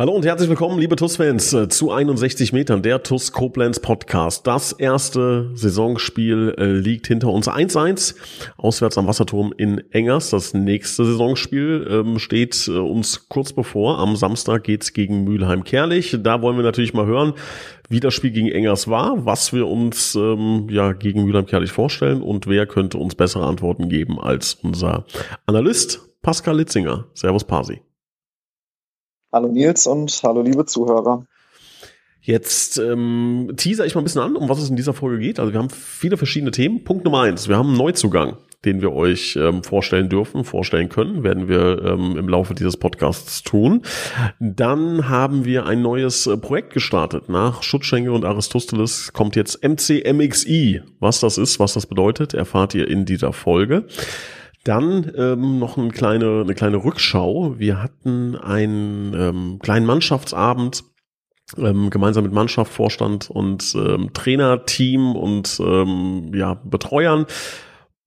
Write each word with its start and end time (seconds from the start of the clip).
Hallo 0.00 0.12
und 0.12 0.24
herzlich 0.24 0.48
willkommen, 0.48 0.78
liebe 0.78 0.96
TUS-Fans, 0.96 1.52
äh, 1.52 1.68
zu 1.68 1.92
61 1.92 2.54
Metern, 2.54 2.80
der 2.80 3.02
TUS 3.02 3.32
Koblenz 3.32 3.80
Podcast. 3.80 4.46
Das 4.46 4.72
erste 4.72 5.50
Saisonspiel 5.52 6.54
äh, 6.56 6.72
liegt 6.72 7.06
hinter 7.06 7.28
uns 7.28 7.48
1-1, 7.48 8.14
auswärts 8.56 8.96
am 8.96 9.06
Wasserturm 9.06 9.52
in 9.54 9.82
Engers. 9.92 10.30
Das 10.30 10.54
nächste 10.54 11.04
Saisonspiel 11.04 11.86
ähm, 11.90 12.18
steht 12.18 12.66
äh, 12.66 12.78
uns 12.78 13.28
kurz 13.28 13.52
bevor. 13.52 13.98
Am 13.98 14.16
Samstag 14.16 14.64
geht's 14.64 14.94
gegen 14.94 15.24
Mülheim-Kerlich. 15.24 16.16
Da 16.22 16.40
wollen 16.40 16.56
wir 16.56 16.64
natürlich 16.64 16.94
mal 16.94 17.04
hören, 17.04 17.34
wie 17.90 18.00
das 18.00 18.14
Spiel 18.14 18.30
gegen 18.30 18.48
Engers 18.48 18.88
war, 18.88 19.26
was 19.26 19.52
wir 19.52 19.66
uns 19.66 20.14
ähm, 20.14 20.68
ja 20.70 20.94
gegen 20.94 21.26
Mülheim-Kerlich 21.26 21.72
vorstellen 21.72 22.22
und 22.22 22.46
wer 22.46 22.64
könnte 22.64 22.96
uns 22.96 23.16
bessere 23.16 23.44
Antworten 23.44 23.90
geben 23.90 24.18
als 24.18 24.54
unser 24.62 25.04
Analyst 25.44 26.00
Pascal 26.22 26.56
Litzinger. 26.56 27.04
Servus 27.12 27.44
Pasi. 27.44 27.82
Hallo 29.32 29.46
Nils 29.46 29.86
und 29.86 30.10
hallo 30.24 30.42
liebe 30.42 30.66
Zuhörer. 30.66 31.24
Jetzt 32.20 32.78
ähm, 32.78 33.52
teaser 33.56 33.86
ich 33.86 33.94
mal 33.94 34.00
ein 34.00 34.04
bisschen 34.04 34.22
an, 34.22 34.34
um 34.34 34.48
was 34.48 34.60
es 34.60 34.70
in 34.70 34.74
dieser 34.74 34.92
Folge 34.92 35.20
geht. 35.20 35.38
Also 35.38 35.52
wir 35.52 35.60
haben 35.60 35.70
viele 35.70 36.16
verschiedene 36.16 36.50
Themen. 36.50 36.82
Punkt 36.82 37.04
Nummer 37.04 37.20
eins, 37.20 37.48
wir 37.48 37.56
haben 37.56 37.68
einen 37.68 37.78
Neuzugang, 37.78 38.38
den 38.64 38.82
wir 38.82 38.92
euch 38.92 39.36
ähm, 39.36 39.62
vorstellen 39.62 40.08
dürfen, 40.08 40.42
vorstellen 40.42 40.88
können, 40.88 41.22
werden 41.22 41.46
wir 41.46 41.80
ähm, 41.84 42.16
im 42.18 42.28
Laufe 42.28 42.54
dieses 42.54 42.76
Podcasts 42.76 43.44
tun. 43.44 43.82
Dann 44.40 45.08
haben 45.08 45.44
wir 45.44 45.64
ein 45.64 45.80
neues 45.80 46.26
äh, 46.26 46.36
Projekt 46.36 46.72
gestartet. 46.72 47.28
Nach 47.28 47.62
Schutzschenke 47.62 48.10
und 48.10 48.24
Aristoteles 48.24 49.12
kommt 49.12 49.36
jetzt 49.36 49.62
MCMXI. 49.62 50.82
Was 50.98 51.20
das 51.20 51.38
ist, 51.38 51.60
was 51.60 51.74
das 51.74 51.86
bedeutet, 51.86 52.34
erfahrt 52.34 52.74
ihr 52.74 52.88
in 52.88 53.04
dieser 53.04 53.32
Folge. 53.32 53.86
Dann 54.64 55.10
ähm, 55.16 55.58
noch 55.58 55.78
eine 55.78 55.88
kleine, 55.88 56.42
eine 56.42 56.54
kleine 56.54 56.84
Rückschau. 56.84 57.58
Wir 57.58 57.82
hatten 57.82 58.36
einen 58.36 59.14
ähm, 59.14 59.58
kleinen 59.62 59.86
Mannschaftsabend 59.86 60.84
ähm, 61.56 61.90
gemeinsam 61.90 62.24
mit 62.24 62.32
Mannschaft, 62.32 62.72
Vorstand 62.72 63.30
und 63.30 63.74
ähm, 63.74 64.12
Trainerteam 64.12 65.16
und 65.16 65.60
ähm, 65.64 66.32
ja, 66.34 66.54
Betreuern 66.54 67.26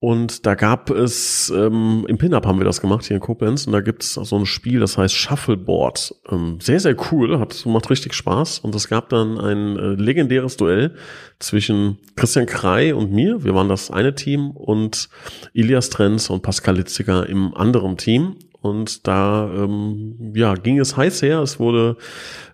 und 0.04 0.46
da 0.46 0.56
gab 0.56 0.90
es, 0.90 1.50
ähm, 1.50 2.06
im 2.09 2.18
Pin-Up 2.18 2.46
haben 2.46 2.59
wir 2.59 2.66
das 2.66 2.82
gemacht 2.82 3.06
hier 3.06 3.16
in 3.16 3.22
Koblenz 3.22 3.68
und 3.68 3.72
da 3.72 3.80
gibt 3.80 4.04
es 4.04 4.16
so 4.16 4.36
ein 4.36 4.46
Spiel, 4.46 4.82
das 4.82 4.98
heißt 4.98 5.16
Shuffleboard. 5.16 6.14
Ähm, 6.30 6.58
sehr, 6.59 6.82
sehr 6.82 6.98
cool, 7.09 7.40
hat, 7.40 7.66
macht 7.66 7.90
richtig 7.90 8.14
Spaß. 8.14 8.59
Und 8.59 8.76
es 8.76 8.90
gab 8.90 9.08
dann 9.08 9.38
ein 9.38 9.78
äh, 9.78 9.94
legendäres 9.94 10.58
Duell 10.58 10.96
zwischen 11.40 12.00
Christian 12.18 12.48
Krei 12.48 12.94
und 12.94 13.14
mir. 13.14 13.46
Wir 13.46 13.56
waren 13.56 13.70
das 13.70 13.92
eine 13.92 14.14
Team 14.14 14.52
und 14.52 15.08
Ilias 15.54 15.90
Trenz 15.90 16.30
und 16.30 16.42
Pascal 16.42 16.76
Litziger 16.76 17.30
im 17.30 17.56
anderen 17.56 17.96
Team. 17.96 18.36
Und 18.59 19.08
da 19.08 19.50
ähm, 19.56 20.34
ja, 20.36 20.56
ging 20.56 20.81
es 20.81 20.98
heiß 20.98 21.22
her. 21.22 21.40
Es 21.40 21.62
wurde 21.62 21.96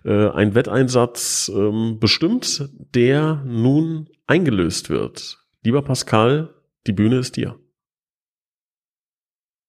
äh, 0.04 0.28
ein 0.28 0.54
Wetteinsatz 0.54 1.50
ähm, 1.52 1.98
bestimmt, 1.98 2.68
der 2.94 3.42
nun 3.44 4.08
eingelöst 4.28 4.88
wird. 4.88 5.38
Lieber 5.64 5.82
Pascal, 5.82 6.54
die 6.86 6.92
Bühne 6.92 7.18
ist 7.18 7.36
dir. 7.36 7.58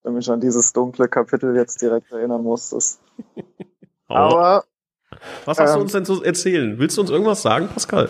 Wenn 0.04 0.14
mich 0.14 0.30
an 0.30 0.42
dieses 0.42 0.74
dunkle 0.74 1.08
Kapitel 1.08 1.56
jetzt 1.56 1.82
direkt 1.82 2.12
erinnern 2.12 2.44
musstest. 2.44 3.02
Aber. 4.08 4.66
Was 5.46 5.60
hast 5.60 5.72
ähm, 5.72 5.76
du 5.76 5.82
uns 5.82 5.92
denn 5.92 6.06
zu 6.06 6.24
erzählen? 6.24 6.80
Willst 6.80 6.98
du 6.98 7.02
uns 7.02 7.10
irgendwas 7.10 7.42
sagen, 7.42 7.68
Pascal? 7.68 8.10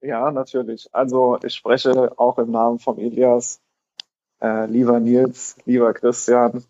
Ja, 0.00 0.30
natürlich. 0.30 0.88
Also 0.92 1.38
ich 1.42 1.54
spreche 1.54 2.12
auch 2.18 2.38
im 2.38 2.50
Namen 2.50 2.78
von 2.78 2.98
Elias. 2.98 3.60
Äh, 4.40 4.66
lieber 4.66 5.00
Nils, 5.00 5.56
lieber 5.64 5.92
Christian, 5.94 6.64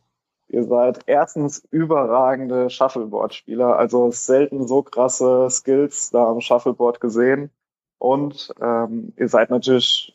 ihr 0.49 0.65
seid 0.65 1.00
erstens 1.06 1.62
überragende 1.71 2.71
Shuffleboard-Spieler, 2.71 3.77
also 3.77 4.11
selten 4.11 4.66
so 4.66 4.82
krasse 4.82 5.49
Skills 5.50 6.11
da 6.11 6.28
am 6.31 6.41
Shuffleboard 6.41 7.00
gesehen. 7.00 7.50
Und 7.99 8.55
ähm, 8.61 9.12
ihr 9.16 9.28
seid 9.28 9.50
natürlich 9.50 10.12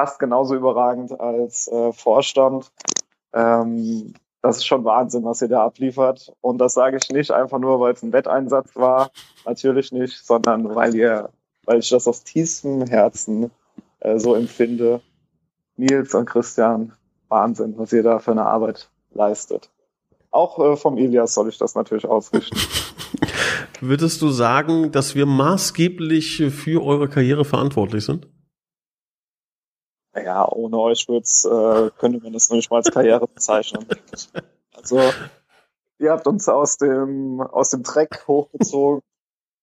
fast 0.00 0.18
genauso 0.18 0.54
überragend 0.54 1.20
als 1.20 1.68
äh, 1.68 1.92
Vorstand. 1.92 2.72
Ähm, 3.34 4.14
das 4.40 4.56
ist 4.56 4.64
schon 4.64 4.82
Wahnsinn, 4.84 5.24
was 5.24 5.42
ihr 5.42 5.48
da 5.48 5.62
abliefert. 5.62 6.32
Und 6.40 6.56
das 6.56 6.72
sage 6.72 6.96
ich 6.96 7.10
nicht 7.10 7.30
einfach 7.30 7.58
nur, 7.58 7.80
weil 7.80 7.92
es 7.92 8.02
ein 8.02 8.14
Wetteinsatz 8.14 8.74
war, 8.76 9.10
natürlich 9.44 9.92
nicht, 9.92 10.24
sondern 10.24 10.74
weil 10.74 10.94
ihr, 10.94 11.28
weil 11.66 11.80
ich 11.80 11.90
das 11.90 12.08
aus 12.08 12.24
tiefstem 12.24 12.86
Herzen 12.86 13.50
äh, 13.98 14.18
so 14.18 14.34
empfinde. 14.34 15.02
Nils 15.76 16.14
und 16.14 16.24
Christian, 16.24 16.92
Wahnsinn, 17.28 17.74
was 17.76 17.92
ihr 17.92 18.02
da 18.02 18.20
für 18.20 18.30
eine 18.30 18.46
Arbeit 18.46 18.88
leistet. 19.12 19.68
Auch 20.30 20.58
äh, 20.60 20.76
vom 20.78 20.96
Ilias 20.96 21.34
soll 21.34 21.50
ich 21.50 21.58
das 21.58 21.74
natürlich 21.74 22.06
ausrichten. 22.06 22.56
Würdest 23.82 24.22
du 24.22 24.30
sagen, 24.30 24.92
dass 24.92 25.14
wir 25.14 25.26
maßgeblich 25.26 26.44
für 26.50 26.82
eure 26.82 27.08
Karriere 27.08 27.44
verantwortlich 27.44 28.06
sind? 28.06 28.26
Ja, 30.14 30.48
ohne 30.50 30.78
euch 30.78 31.08
wird's, 31.08 31.44
äh, 31.44 31.90
könnte 31.98 32.20
man 32.22 32.32
das 32.32 32.50
nicht 32.50 32.70
mal 32.70 32.78
als 32.78 32.90
Karriere 32.90 33.26
bezeichnen. 33.26 33.86
Also, 34.72 34.98
ihr 35.98 36.10
habt 36.10 36.26
uns 36.26 36.48
aus 36.48 36.78
dem, 36.78 37.42
aus 37.42 37.68
dem 37.68 37.82
Dreck 37.82 38.24
hochgezogen 38.26 39.02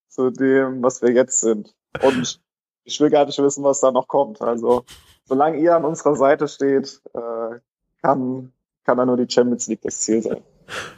zu 0.09 0.29
dem, 0.29 0.83
was 0.83 1.01
wir 1.01 1.11
jetzt 1.11 1.39
sind. 1.39 1.73
Und 2.03 2.39
ich 2.83 2.99
will 2.99 3.09
gar 3.09 3.25
nicht 3.25 3.39
wissen, 3.39 3.63
was 3.63 3.79
da 3.79 3.91
noch 3.91 4.07
kommt. 4.07 4.41
Also, 4.41 4.83
solange 5.25 5.57
ihr 5.57 5.75
an 5.75 5.85
unserer 5.85 6.15
Seite 6.15 6.47
steht, 6.47 7.01
äh, 7.15 7.59
kann, 8.03 8.53
kann 8.83 8.97
da 8.97 9.05
nur 9.05 9.17
die 9.17 9.31
Champions 9.31 9.67
League 9.67 9.81
das 9.81 10.01
Ziel 10.01 10.21
sein. 10.21 10.41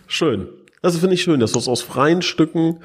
Schön. 0.07 0.49
Das 0.81 0.97
finde 0.97 1.15
ich 1.15 1.23
schön, 1.23 1.39
dass 1.39 1.51
du 1.51 1.59
aus 1.59 1.81
freien 1.81 2.21
Stücken 2.21 2.81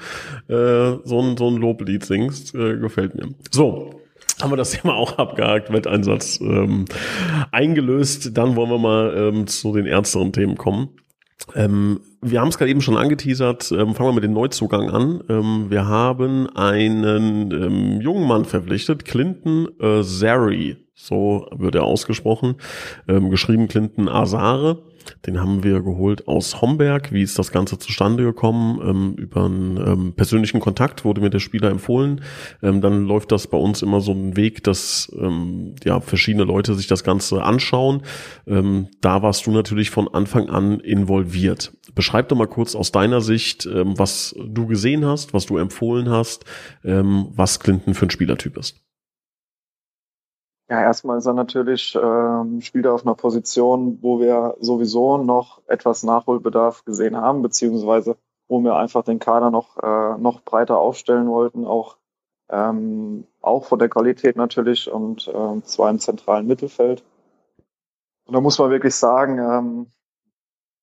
äh, 0.47 0.97
so, 1.03 1.21
ein, 1.21 1.37
so 1.37 1.49
ein 1.49 1.55
Loblied 1.55 2.05
singst. 2.05 2.53
Äh, 2.55 2.77
gefällt 2.77 3.15
mir. 3.15 3.33
So, 3.51 4.01
haben 4.41 4.51
wir 4.51 4.57
das 4.57 4.71
Thema 4.71 4.95
auch 4.95 5.17
abgehakt, 5.17 5.71
Wetteinsatz 5.71 6.39
ähm, 6.41 6.85
eingelöst. 7.51 8.37
Dann 8.37 8.55
wollen 8.55 8.69
wir 8.69 8.77
mal 8.77 9.15
ähm, 9.17 9.47
zu 9.47 9.73
den 9.73 9.85
ernsteren 9.85 10.33
Themen 10.33 10.57
kommen. 10.57 10.89
Ähm, 11.53 12.01
wir 12.21 12.41
haben 12.41 12.47
es 12.47 12.57
gerade 12.57 12.71
eben 12.71 12.81
schon 12.81 12.97
angeteasert. 12.97 13.71
Ähm, 13.71 13.93
fangen 13.93 14.09
wir 14.09 14.13
mit 14.13 14.23
dem 14.23 14.33
Neuzugang 14.33 14.89
an. 14.89 15.23
Ähm, 15.29 15.65
wir 15.69 15.87
haben 15.87 16.49
einen 16.55 17.51
ähm, 17.51 18.01
jungen 18.01 18.27
Mann 18.27 18.45
verpflichtet, 18.45 19.05
Clinton 19.05 19.67
äh, 19.79 20.01
Zary, 20.01 20.77
so 20.95 21.47
wird 21.55 21.75
er 21.75 21.83
ausgesprochen, 21.83 22.55
ähm, 23.07 23.29
geschrieben 23.29 23.67
Clinton 23.67 24.09
Azare. 24.09 24.83
Den 25.25 25.39
haben 25.39 25.63
wir 25.63 25.81
geholt 25.81 26.27
aus 26.27 26.61
Homberg. 26.61 27.11
Wie 27.11 27.21
ist 27.21 27.37
das 27.39 27.51
Ganze 27.51 27.77
zustande 27.77 28.23
gekommen? 28.23 28.79
Ähm, 28.81 29.13
über 29.15 29.45
einen 29.45 29.77
ähm, 29.77 30.13
persönlichen 30.13 30.59
Kontakt 30.59 31.05
wurde 31.05 31.21
mir 31.21 31.29
der 31.29 31.39
Spieler 31.39 31.69
empfohlen. 31.69 32.21
Ähm, 32.61 32.81
dann 32.81 33.05
läuft 33.05 33.31
das 33.31 33.47
bei 33.47 33.57
uns 33.57 33.81
immer 33.81 34.01
so 34.01 34.11
einen 34.11 34.35
Weg, 34.35 34.63
dass 34.63 35.11
ähm, 35.19 35.75
ja 35.83 35.99
verschiedene 35.99 36.43
Leute 36.43 36.75
sich 36.75 36.87
das 36.87 37.03
Ganze 37.03 37.43
anschauen. 37.43 38.01
Ähm, 38.47 38.87
da 39.01 39.21
warst 39.21 39.45
du 39.47 39.51
natürlich 39.51 39.89
von 39.89 40.07
Anfang 40.07 40.49
an 40.49 40.79
involviert. 40.79 41.73
Beschreib 41.93 42.29
doch 42.29 42.37
mal 42.37 42.47
kurz 42.47 42.75
aus 42.75 42.91
deiner 42.91 43.21
Sicht, 43.21 43.65
ähm, 43.65 43.97
was 43.97 44.35
du 44.45 44.67
gesehen 44.67 45.05
hast, 45.05 45.33
was 45.33 45.45
du 45.45 45.57
empfohlen 45.57 46.09
hast, 46.09 46.45
was 46.83 47.59
Clinton 47.59 47.93
für 47.93 48.05
ein 48.05 48.09
Spielertyp 48.09 48.57
ist. 48.57 48.84
Ja, 50.67 50.81
erstmal 50.81 51.19
ist 51.19 51.27
er 51.27 51.33
natürlich, 51.33 51.95
ähm, 51.95 52.59
spielt 52.61 52.85
er 52.85 52.93
auf 52.95 53.05
einer 53.05 53.13
Position, 53.13 53.99
wo 54.01 54.19
wir 54.19 54.57
sowieso 54.59 55.17
noch 55.17 55.61
etwas 55.67 56.01
Nachholbedarf 56.01 56.83
gesehen 56.85 57.15
haben, 57.15 57.43
beziehungsweise 57.43 58.17
wo 58.47 58.59
wir 58.61 58.75
einfach 58.75 59.03
den 59.03 59.19
Kader 59.19 59.51
noch, 59.51 59.77
äh, 59.77 60.17
noch 60.17 60.41
breiter 60.41 60.79
aufstellen 60.79 61.27
wollten, 61.27 61.65
auch, 61.65 61.97
ähm, 62.49 63.27
auch 63.41 63.65
von 63.65 63.77
der 63.77 63.89
Qualität 63.89 64.37
natürlich 64.37 64.91
und 64.91 65.31
ähm, 65.33 65.63
zwar 65.63 65.91
im 65.91 65.99
zentralen 65.99 66.47
Mittelfeld. 66.47 67.03
Und 68.25 68.33
da 68.33 68.41
muss 68.41 68.57
man 68.57 68.71
wirklich 68.71 68.95
sagen, 68.95 69.37
ähm, 69.37 69.91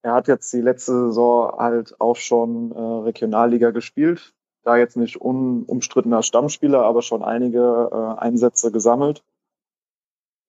er 0.03 0.15
hat 0.15 0.29
jetzt 0.29 0.53
die 0.53 0.61
letzte 0.61 1.09
Saison 1.09 1.59
halt 1.59 2.01
auch 2.01 2.17
schon 2.17 2.71
äh, 2.71 2.79
Regionalliga 2.79 3.71
gespielt, 3.71 4.33
da 4.63 4.77
jetzt 4.77 4.97
nicht 4.97 5.21
unumstrittener 5.21 6.23
Stammspieler, 6.23 6.85
aber 6.85 7.03
schon 7.03 7.25
einige 7.25 7.91
äh, 7.93 8.21
Einsätze 8.21 8.71
gesammelt 8.71 9.25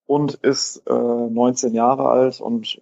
und 0.06 0.36
ist 0.36 0.84
äh, 0.88 0.94
19 0.94 1.74
Jahre 1.74 2.10
alt 2.10 2.42
und 2.42 2.82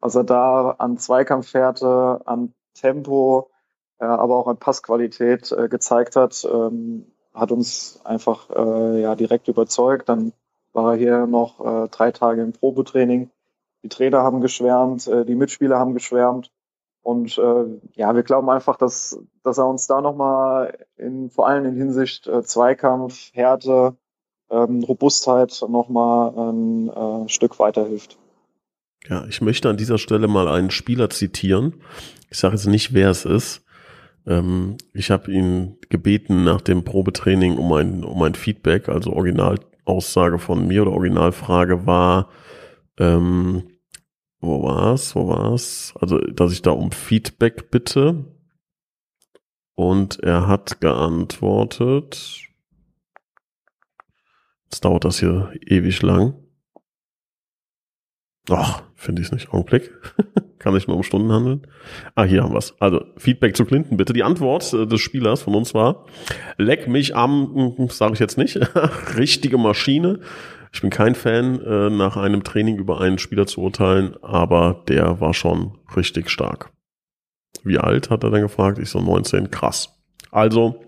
was 0.00 0.14
er 0.14 0.24
da 0.24 0.70
an 0.78 0.98
Zweikampfwerte, 0.98 2.20
an 2.24 2.54
Tempo, 2.74 3.50
äh, 3.98 4.04
aber 4.04 4.36
auch 4.36 4.46
an 4.46 4.58
Passqualität 4.58 5.50
äh, 5.52 5.68
gezeigt 5.68 6.16
hat, 6.16 6.46
ähm, 6.50 7.06
hat 7.34 7.52
uns 7.52 8.00
einfach 8.04 8.50
äh, 8.50 9.02
ja 9.02 9.14
direkt 9.14 9.48
überzeugt. 9.48 10.08
Dann 10.08 10.32
war 10.72 10.92
er 10.92 10.98
hier 10.98 11.26
noch 11.26 11.60
äh, 11.60 11.88
drei 11.88 12.12
Tage 12.12 12.42
im 12.42 12.52
Probetraining. 12.52 13.30
Die 13.82 13.88
Trainer 13.88 14.22
haben 14.22 14.40
geschwärmt, 14.40 15.06
äh, 15.06 15.24
die 15.24 15.34
Mitspieler 15.34 15.78
haben 15.78 15.94
geschwärmt. 15.94 16.50
Und 17.02 17.38
äh, 17.38 17.64
ja, 17.94 18.14
wir 18.14 18.22
glauben 18.22 18.50
einfach, 18.50 18.76
dass, 18.76 19.18
dass 19.42 19.58
er 19.58 19.66
uns 19.66 19.86
da 19.86 20.00
nochmal 20.00 20.86
in, 20.96 21.30
vor 21.30 21.48
allem 21.48 21.64
in 21.64 21.74
Hinsicht 21.74 22.26
äh, 22.26 22.42
Zweikampf, 22.42 23.32
Härte, 23.32 23.96
ähm, 24.50 24.82
Robustheit 24.84 25.60
nochmal 25.68 26.32
ein 26.36 26.88
äh, 26.88 27.28
Stück 27.28 27.58
weiterhilft. 27.58 28.18
Ja, 29.08 29.24
ich 29.26 29.40
möchte 29.40 29.68
an 29.68 29.76
dieser 29.76 29.98
Stelle 29.98 30.28
mal 30.28 30.48
einen 30.48 30.70
Spieler 30.70 31.10
zitieren. 31.10 31.74
Ich 32.30 32.38
sage 32.38 32.54
jetzt 32.54 32.66
nicht, 32.66 32.92
wer 32.92 33.10
es 33.10 33.24
ist. 33.24 33.64
Ähm, 34.26 34.76
ich 34.92 35.10
habe 35.10 35.32
ihn 35.32 35.76
gebeten 35.88 36.44
nach 36.44 36.60
dem 36.60 36.84
Probetraining 36.84 37.56
um 37.56 37.72
ein, 37.72 38.04
um 38.04 38.22
ein 38.22 38.34
Feedback, 38.34 38.88
also 38.88 39.12
Originalaussage 39.12 40.38
von 40.38 40.66
mir 40.66 40.82
oder 40.82 40.92
Originalfrage 40.92 41.86
war, 41.86 42.28
ähm, 42.98 43.68
wo 44.40 44.62
war's, 44.62 45.16
wo 45.16 45.28
war's? 45.28 45.94
Also, 46.00 46.18
dass 46.18 46.52
ich 46.52 46.62
da 46.62 46.70
um 46.70 46.92
Feedback 46.92 47.70
bitte. 47.70 48.24
Und 49.74 50.20
er 50.20 50.46
hat 50.46 50.80
geantwortet. 50.80 52.47
Jetzt 54.70 54.84
dauert 54.84 55.04
das 55.04 55.18
hier 55.18 55.52
ewig 55.66 56.02
lang. 56.02 56.34
Ach, 58.50 58.82
finde 58.94 59.22
ich 59.22 59.28
es 59.28 59.32
nicht. 59.32 59.52
Augenblick. 59.52 59.90
Kann 60.58 60.74
sich 60.74 60.86
nur 60.86 60.96
um 60.96 61.02
Stunden 61.02 61.32
handeln. 61.32 61.66
Ah, 62.14 62.24
hier 62.24 62.42
haben 62.42 62.52
wir's. 62.52 62.74
Also, 62.80 63.04
Feedback 63.16 63.56
zu 63.56 63.64
Clinton 63.64 63.96
bitte. 63.96 64.12
Die 64.12 64.22
Antwort 64.22 64.72
äh, 64.72 64.86
des 64.86 65.00
Spielers 65.00 65.42
von 65.42 65.54
uns 65.54 65.74
war, 65.74 66.06
leck 66.56 66.88
mich 66.88 67.14
am, 67.14 67.74
hm, 67.76 67.88
sage 67.88 68.14
ich 68.14 68.18
jetzt 68.18 68.38
nicht, 68.38 68.58
richtige 69.16 69.58
Maschine. 69.58 70.20
Ich 70.72 70.80
bin 70.80 70.90
kein 70.90 71.14
Fan, 71.14 71.60
äh, 71.62 71.90
nach 71.90 72.16
einem 72.16 72.44
Training 72.44 72.76
über 72.76 73.00
einen 73.00 73.18
Spieler 73.18 73.46
zu 73.46 73.62
urteilen, 73.62 74.16
aber 74.22 74.84
der 74.88 75.20
war 75.20 75.32
schon 75.32 75.78
richtig 75.96 76.28
stark. 76.28 76.70
Wie 77.64 77.78
alt, 77.78 78.10
hat 78.10 78.24
er 78.24 78.30
dann 78.30 78.42
gefragt? 78.42 78.78
Ich 78.78 78.90
so 78.90 79.00
19, 79.00 79.50
krass. 79.50 79.98
Also, 80.30 80.80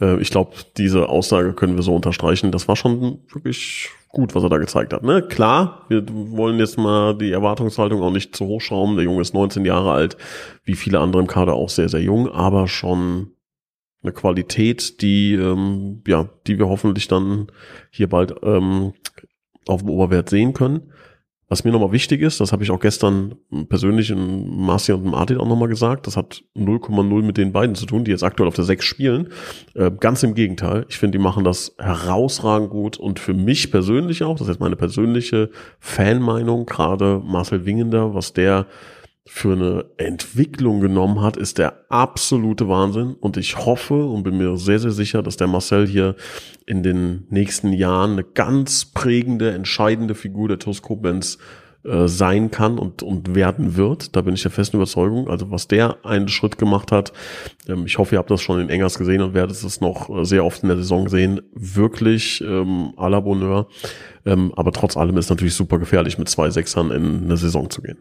äh, 0.00 0.20
ich 0.20 0.30
glaube, 0.30 0.52
diese 0.76 1.08
Aussage 1.08 1.52
können 1.52 1.76
wir 1.76 1.82
so 1.82 1.94
unterstreichen. 1.94 2.52
Das 2.52 2.68
war 2.68 2.76
schon 2.76 3.20
wirklich 3.32 3.90
gut, 4.08 4.34
was 4.34 4.42
er 4.42 4.48
da 4.48 4.58
gezeigt 4.58 4.92
hat. 4.92 5.02
Ne? 5.02 5.22
Klar, 5.22 5.86
wir 5.88 6.04
wollen 6.08 6.58
jetzt 6.58 6.78
mal 6.78 7.16
die 7.16 7.32
Erwartungshaltung 7.32 8.02
auch 8.02 8.12
nicht 8.12 8.34
zu 8.34 8.46
hoch 8.46 8.60
schrauben. 8.60 8.96
Der 8.96 9.04
Junge 9.04 9.20
ist 9.20 9.34
19 9.34 9.64
Jahre 9.64 9.92
alt, 9.92 10.16
wie 10.64 10.74
viele 10.74 11.00
andere 11.00 11.20
im 11.20 11.28
Kader 11.28 11.54
auch 11.54 11.68
sehr, 11.68 11.88
sehr 11.88 12.00
jung, 12.00 12.30
aber 12.30 12.68
schon 12.68 13.32
eine 14.02 14.12
Qualität, 14.12 15.00
die 15.00 15.34
ähm, 15.34 16.02
ja, 16.06 16.28
die 16.46 16.58
wir 16.58 16.68
hoffentlich 16.68 17.08
dann 17.08 17.48
hier 17.90 18.08
bald 18.08 18.34
ähm, 18.42 18.92
auf 19.66 19.80
dem 19.80 19.90
Oberwert 19.90 20.28
sehen 20.28 20.52
können. 20.52 20.92
Was 21.48 21.62
mir 21.62 21.72
nochmal 21.72 21.92
wichtig 21.92 22.22
ist, 22.22 22.40
das 22.40 22.52
habe 22.52 22.64
ich 22.64 22.70
auch 22.70 22.80
gestern 22.80 23.34
persönlich 23.68 24.10
in 24.10 24.64
Marci 24.64 24.92
und 24.92 25.04
Martin 25.04 25.36
auch 25.36 25.46
nochmal 25.46 25.68
gesagt, 25.68 26.06
das 26.06 26.16
hat 26.16 26.42
0,0 26.56 27.22
mit 27.22 27.36
den 27.36 27.52
beiden 27.52 27.74
zu 27.74 27.84
tun, 27.84 28.04
die 28.04 28.12
jetzt 28.12 28.22
aktuell 28.22 28.48
auf 28.48 28.54
der 28.54 28.64
6 28.64 28.82
spielen. 28.82 29.28
Äh, 29.74 29.90
ganz 30.00 30.22
im 30.22 30.34
Gegenteil. 30.34 30.86
Ich 30.88 30.98
finde, 30.98 31.18
die 31.18 31.22
machen 31.22 31.44
das 31.44 31.74
herausragend 31.78 32.70
gut 32.70 32.96
und 32.96 33.20
für 33.20 33.34
mich 33.34 33.70
persönlich 33.70 34.22
auch, 34.22 34.38
das 34.38 34.42
ist 34.42 34.54
jetzt 34.54 34.60
meine 34.60 34.76
persönliche 34.76 35.50
Fanmeinung, 35.80 36.64
gerade 36.64 37.20
Marcel 37.22 37.66
Wingender, 37.66 38.14
was 38.14 38.32
der 38.32 38.66
für 39.26 39.52
eine 39.52 39.86
Entwicklung 39.96 40.80
genommen 40.80 41.22
hat, 41.22 41.36
ist 41.36 41.56
der 41.58 41.86
absolute 41.88 42.68
Wahnsinn. 42.68 43.14
Und 43.20 43.36
ich 43.38 43.56
hoffe 43.56 44.04
und 44.04 44.22
bin 44.22 44.36
mir 44.36 44.56
sehr, 44.58 44.78
sehr 44.78 44.90
sicher, 44.90 45.22
dass 45.22 45.38
der 45.38 45.46
Marcel 45.46 45.86
hier 45.86 46.14
in 46.66 46.82
den 46.82 47.26
nächsten 47.30 47.72
Jahren 47.72 48.12
eine 48.12 48.24
ganz 48.24 48.84
prägende, 48.84 49.52
entscheidende 49.52 50.14
Figur 50.14 50.48
der 50.48 50.58
TuS 50.58 50.82
Koblenz 50.82 51.38
äh, 51.84 52.06
sein 52.06 52.50
kann 52.50 52.78
und, 52.78 53.02
und 53.02 53.34
werden 53.34 53.76
wird. 53.76 54.14
Da 54.14 54.20
bin 54.20 54.34
ich 54.34 54.42
der 54.42 54.50
festen 54.50 54.76
Überzeugung. 54.76 55.28
Also 55.28 55.50
was 55.50 55.68
der 55.68 56.04
einen 56.04 56.28
Schritt 56.28 56.58
gemacht 56.58 56.92
hat, 56.92 57.12
ähm, 57.66 57.86
ich 57.86 57.96
hoffe, 57.96 58.14
ihr 58.14 58.18
habt 58.18 58.30
das 58.30 58.42
schon 58.42 58.60
in 58.60 58.68
Engers 58.68 58.98
gesehen 58.98 59.22
und 59.22 59.32
werdet 59.32 59.56
es 59.56 59.80
noch 59.80 60.08
äh, 60.08 60.24
sehr 60.24 60.44
oft 60.44 60.62
in 60.62 60.68
der 60.68 60.78
Saison 60.78 61.08
sehen. 61.08 61.40
Wirklich 61.54 62.42
ähm, 62.42 62.92
à 62.96 63.08
la 63.08 63.20
Bonheur. 63.20 63.68
Ähm, 64.26 64.52
aber 64.56 64.72
trotz 64.72 64.98
allem 64.98 65.16
ist 65.16 65.30
natürlich 65.30 65.54
super 65.54 65.78
gefährlich, 65.78 66.18
mit 66.18 66.28
zwei 66.28 66.50
Sechsern 66.50 66.90
in 66.90 67.24
eine 67.24 67.36
Saison 67.38 67.68
zu 67.70 67.80
gehen. 67.80 67.98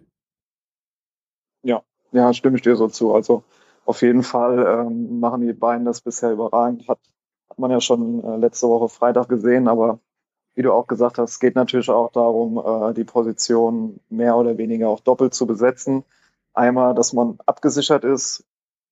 Ja, 1.64 1.82
ja, 2.12 2.34
stimme 2.34 2.58
ich 2.58 2.62
dir 2.62 2.76
so 2.76 2.88
zu. 2.88 3.14
Also 3.14 3.44
auf 3.86 4.02
jeden 4.02 4.24
Fall 4.24 4.60
ähm, 4.88 5.20
machen 5.20 5.42
die 5.42 5.54
beiden 5.54 5.86
das 5.86 6.02
bisher 6.02 6.32
überragend. 6.32 6.88
Hat, 6.88 7.00
hat 7.50 7.60
man 7.60 7.72
ja 7.72 7.82
schon 7.82 8.24
äh, 8.24 8.38
letzte 8.38 8.68
Woche 8.68 8.90
Freitag 8.90 9.30
gesehen, 9.30 9.68
aber 9.68 10.00
wie 10.56 10.62
du 10.62 10.72
auch 10.72 10.88
gesagt 10.88 11.18
hast, 11.18 11.40
geht 11.40 11.56
natürlich 11.56 11.90
auch 11.90 12.12
darum, 12.12 12.58
äh, 12.58 12.94
die 12.94 13.04
Position 13.06 14.00
mehr 14.10 14.38
oder 14.38 14.58
weniger 14.58 14.90
auch 14.90 15.00
doppelt 15.00 15.34
zu 15.34 15.48
besetzen. 15.48 16.04
Einmal, 16.54 16.94
dass 16.96 17.14
man 17.14 17.40
abgesichert 17.46 18.04
ist 18.04 18.46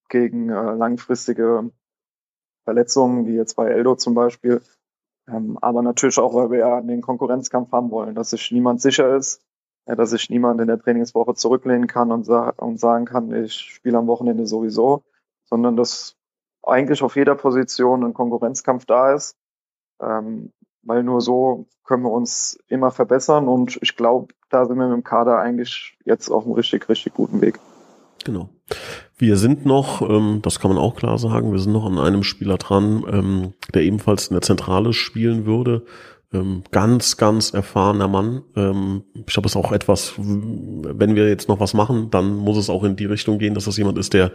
gegen 0.08 0.48
äh, 0.50 0.72
langfristige 0.74 1.70
Verletzungen, 2.64 3.26
wie 3.26 3.34
jetzt 3.34 3.54
bei 3.54 3.68
Eldo 3.68 3.96
zum 3.96 4.14
Beispiel. 4.14 4.62
Ähm, 5.28 5.58
aber 5.60 5.82
natürlich 5.82 6.18
auch, 6.18 6.34
weil 6.34 6.50
wir 6.50 6.58
ja 6.58 6.80
den 6.80 7.02
Konkurrenzkampf 7.02 7.70
haben 7.72 7.90
wollen, 7.90 8.14
dass 8.14 8.30
sich 8.30 8.50
niemand 8.50 8.80
sicher 8.80 9.14
ist 9.14 9.40
dass 9.86 10.10
sich 10.10 10.30
niemand 10.30 10.60
in 10.60 10.68
der 10.68 10.78
Trainingswoche 10.78 11.34
zurücklehnen 11.34 11.86
kann 11.86 12.12
und, 12.12 12.24
sa 12.24 12.50
und 12.56 12.78
sagen 12.78 13.04
kann, 13.04 13.32
ich 13.32 13.54
spiele 13.54 13.98
am 13.98 14.06
Wochenende 14.06 14.46
sowieso, 14.46 15.02
sondern 15.44 15.76
dass 15.76 16.16
eigentlich 16.62 17.02
auf 17.02 17.16
jeder 17.16 17.34
Position 17.34 18.04
ein 18.04 18.14
Konkurrenzkampf 18.14 18.86
da 18.86 19.14
ist, 19.14 19.36
ähm, 20.00 20.52
weil 20.82 21.02
nur 21.02 21.20
so 21.20 21.66
können 21.84 22.04
wir 22.04 22.12
uns 22.12 22.58
immer 22.68 22.90
verbessern 22.90 23.48
und 23.48 23.78
ich 23.82 23.96
glaube, 23.96 24.32
da 24.50 24.64
sind 24.66 24.78
wir 24.78 24.86
mit 24.86 24.96
dem 24.96 25.04
Kader 25.04 25.38
eigentlich 25.38 25.98
jetzt 26.04 26.30
auf 26.30 26.44
einem 26.44 26.54
richtig, 26.54 26.88
richtig 26.88 27.14
guten 27.14 27.40
Weg. 27.40 27.58
Genau. 28.24 28.50
Wir 29.18 29.36
sind 29.36 29.66
noch, 29.66 30.00
ähm, 30.02 30.40
das 30.42 30.60
kann 30.60 30.70
man 30.70 30.78
auch 30.78 30.94
klar 30.94 31.18
sagen, 31.18 31.52
wir 31.52 31.58
sind 31.58 31.72
noch 31.72 31.84
an 31.84 31.98
einem 31.98 32.22
Spieler 32.22 32.56
dran, 32.56 33.04
ähm, 33.10 33.54
der 33.74 33.82
ebenfalls 33.82 34.28
in 34.28 34.34
der 34.34 34.42
Zentrale 34.42 34.92
spielen 34.92 35.44
würde. 35.44 35.84
Ähm, 36.32 36.62
ganz, 36.70 37.16
ganz 37.16 37.52
erfahrener 37.52 38.08
Mann. 38.08 38.42
Ähm, 38.56 39.04
ich 39.14 39.26
glaube, 39.26 39.46
es 39.46 39.52
ist 39.52 39.56
auch 39.56 39.72
etwas, 39.72 40.14
wenn 40.16 41.14
wir 41.14 41.28
jetzt 41.28 41.48
noch 41.48 41.60
was 41.60 41.74
machen, 41.74 42.10
dann 42.10 42.36
muss 42.36 42.56
es 42.56 42.70
auch 42.70 42.84
in 42.84 42.96
die 42.96 43.04
Richtung 43.04 43.38
gehen, 43.38 43.54
dass 43.54 43.66
das 43.66 43.76
jemand 43.76 43.98
ist, 43.98 44.14
der 44.14 44.32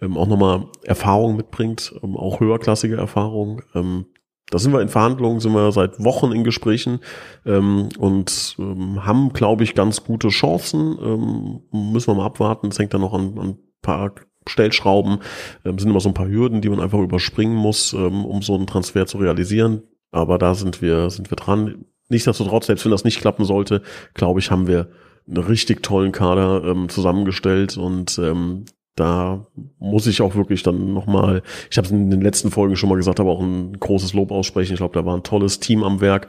ähm, 0.00 0.16
auch 0.16 0.28
nochmal 0.28 0.66
Erfahrung 0.84 1.36
mitbringt, 1.36 1.92
ähm, 2.02 2.16
auch 2.16 2.40
höherklassige 2.40 2.96
Erfahrung. 2.96 3.62
Ähm, 3.74 4.06
da 4.50 4.58
sind 4.58 4.72
wir 4.72 4.80
in 4.80 4.88
Verhandlungen, 4.88 5.40
sind 5.40 5.52
wir 5.52 5.70
seit 5.72 6.02
Wochen 6.02 6.32
in 6.32 6.44
Gesprächen 6.44 7.00
ähm, 7.46 7.88
und 7.98 8.56
ähm, 8.58 9.04
haben, 9.04 9.32
glaube 9.32 9.64
ich, 9.64 9.74
ganz 9.74 10.04
gute 10.04 10.28
Chancen. 10.28 10.98
Ähm, 11.00 11.60
müssen 11.72 12.08
wir 12.08 12.16
mal 12.16 12.26
abwarten. 12.26 12.68
Es 12.68 12.78
hängt 12.78 12.92
dann 12.92 13.00
noch 13.00 13.14
an, 13.14 13.38
an 13.38 13.58
paar 13.80 14.12
Stellschrauben. 14.48 15.18
Ähm, 15.64 15.78
sind 15.78 15.90
immer 15.90 16.00
so 16.00 16.08
ein 16.08 16.14
paar 16.14 16.28
Hürden, 16.28 16.60
die 16.60 16.68
man 16.68 16.80
einfach 16.80 16.98
überspringen 16.98 17.56
muss, 17.56 17.92
ähm, 17.92 18.24
um 18.24 18.42
so 18.42 18.54
einen 18.54 18.66
Transfer 18.66 19.06
zu 19.06 19.18
realisieren. 19.18 19.82
Aber 20.10 20.38
da 20.38 20.54
sind 20.54 20.82
wir, 20.82 21.10
sind 21.10 21.30
wir 21.30 21.36
dran. 21.36 21.84
Nichtsdestotrotz, 22.08 22.66
selbst 22.66 22.84
wenn 22.84 22.92
das 22.92 23.04
nicht 23.04 23.20
klappen 23.20 23.44
sollte, 23.44 23.82
glaube 24.14 24.40
ich, 24.40 24.50
haben 24.50 24.66
wir 24.66 24.88
einen 25.28 25.44
richtig 25.44 25.82
tollen 25.82 26.12
Kader 26.12 26.64
ähm, 26.64 26.88
zusammengestellt 26.88 27.76
und 27.76 28.18
ähm, 28.18 28.64
da 28.96 29.46
muss 29.78 30.06
ich 30.06 30.20
auch 30.20 30.34
wirklich 30.34 30.62
dann 30.62 30.92
nochmal, 30.92 31.42
ich 31.70 31.78
habe 31.78 31.86
es 31.86 31.92
in 31.92 32.10
den 32.10 32.20
letzten 32.20 32.50
Folgen 32.50 32.76
schon 32.76 32.88
mal 32.88 32.96
gesagt, 32.96 33.20
aber 33.20 33.30
auch 33.30 33.40
ein 33.40 33.78
großes 33.78 34.12
Lob 34.12 34.30
aussprechen. 34.30 34.74
Ich 34.74 34.78
glaube, 34.78 34.98
da 34.98 35.06
war 35.06 35.16
ein 35.16 35.22
tolles 35.22 35.60
Team 35.60 35.84
am 35.84 36.00
Werk 36.00 36.28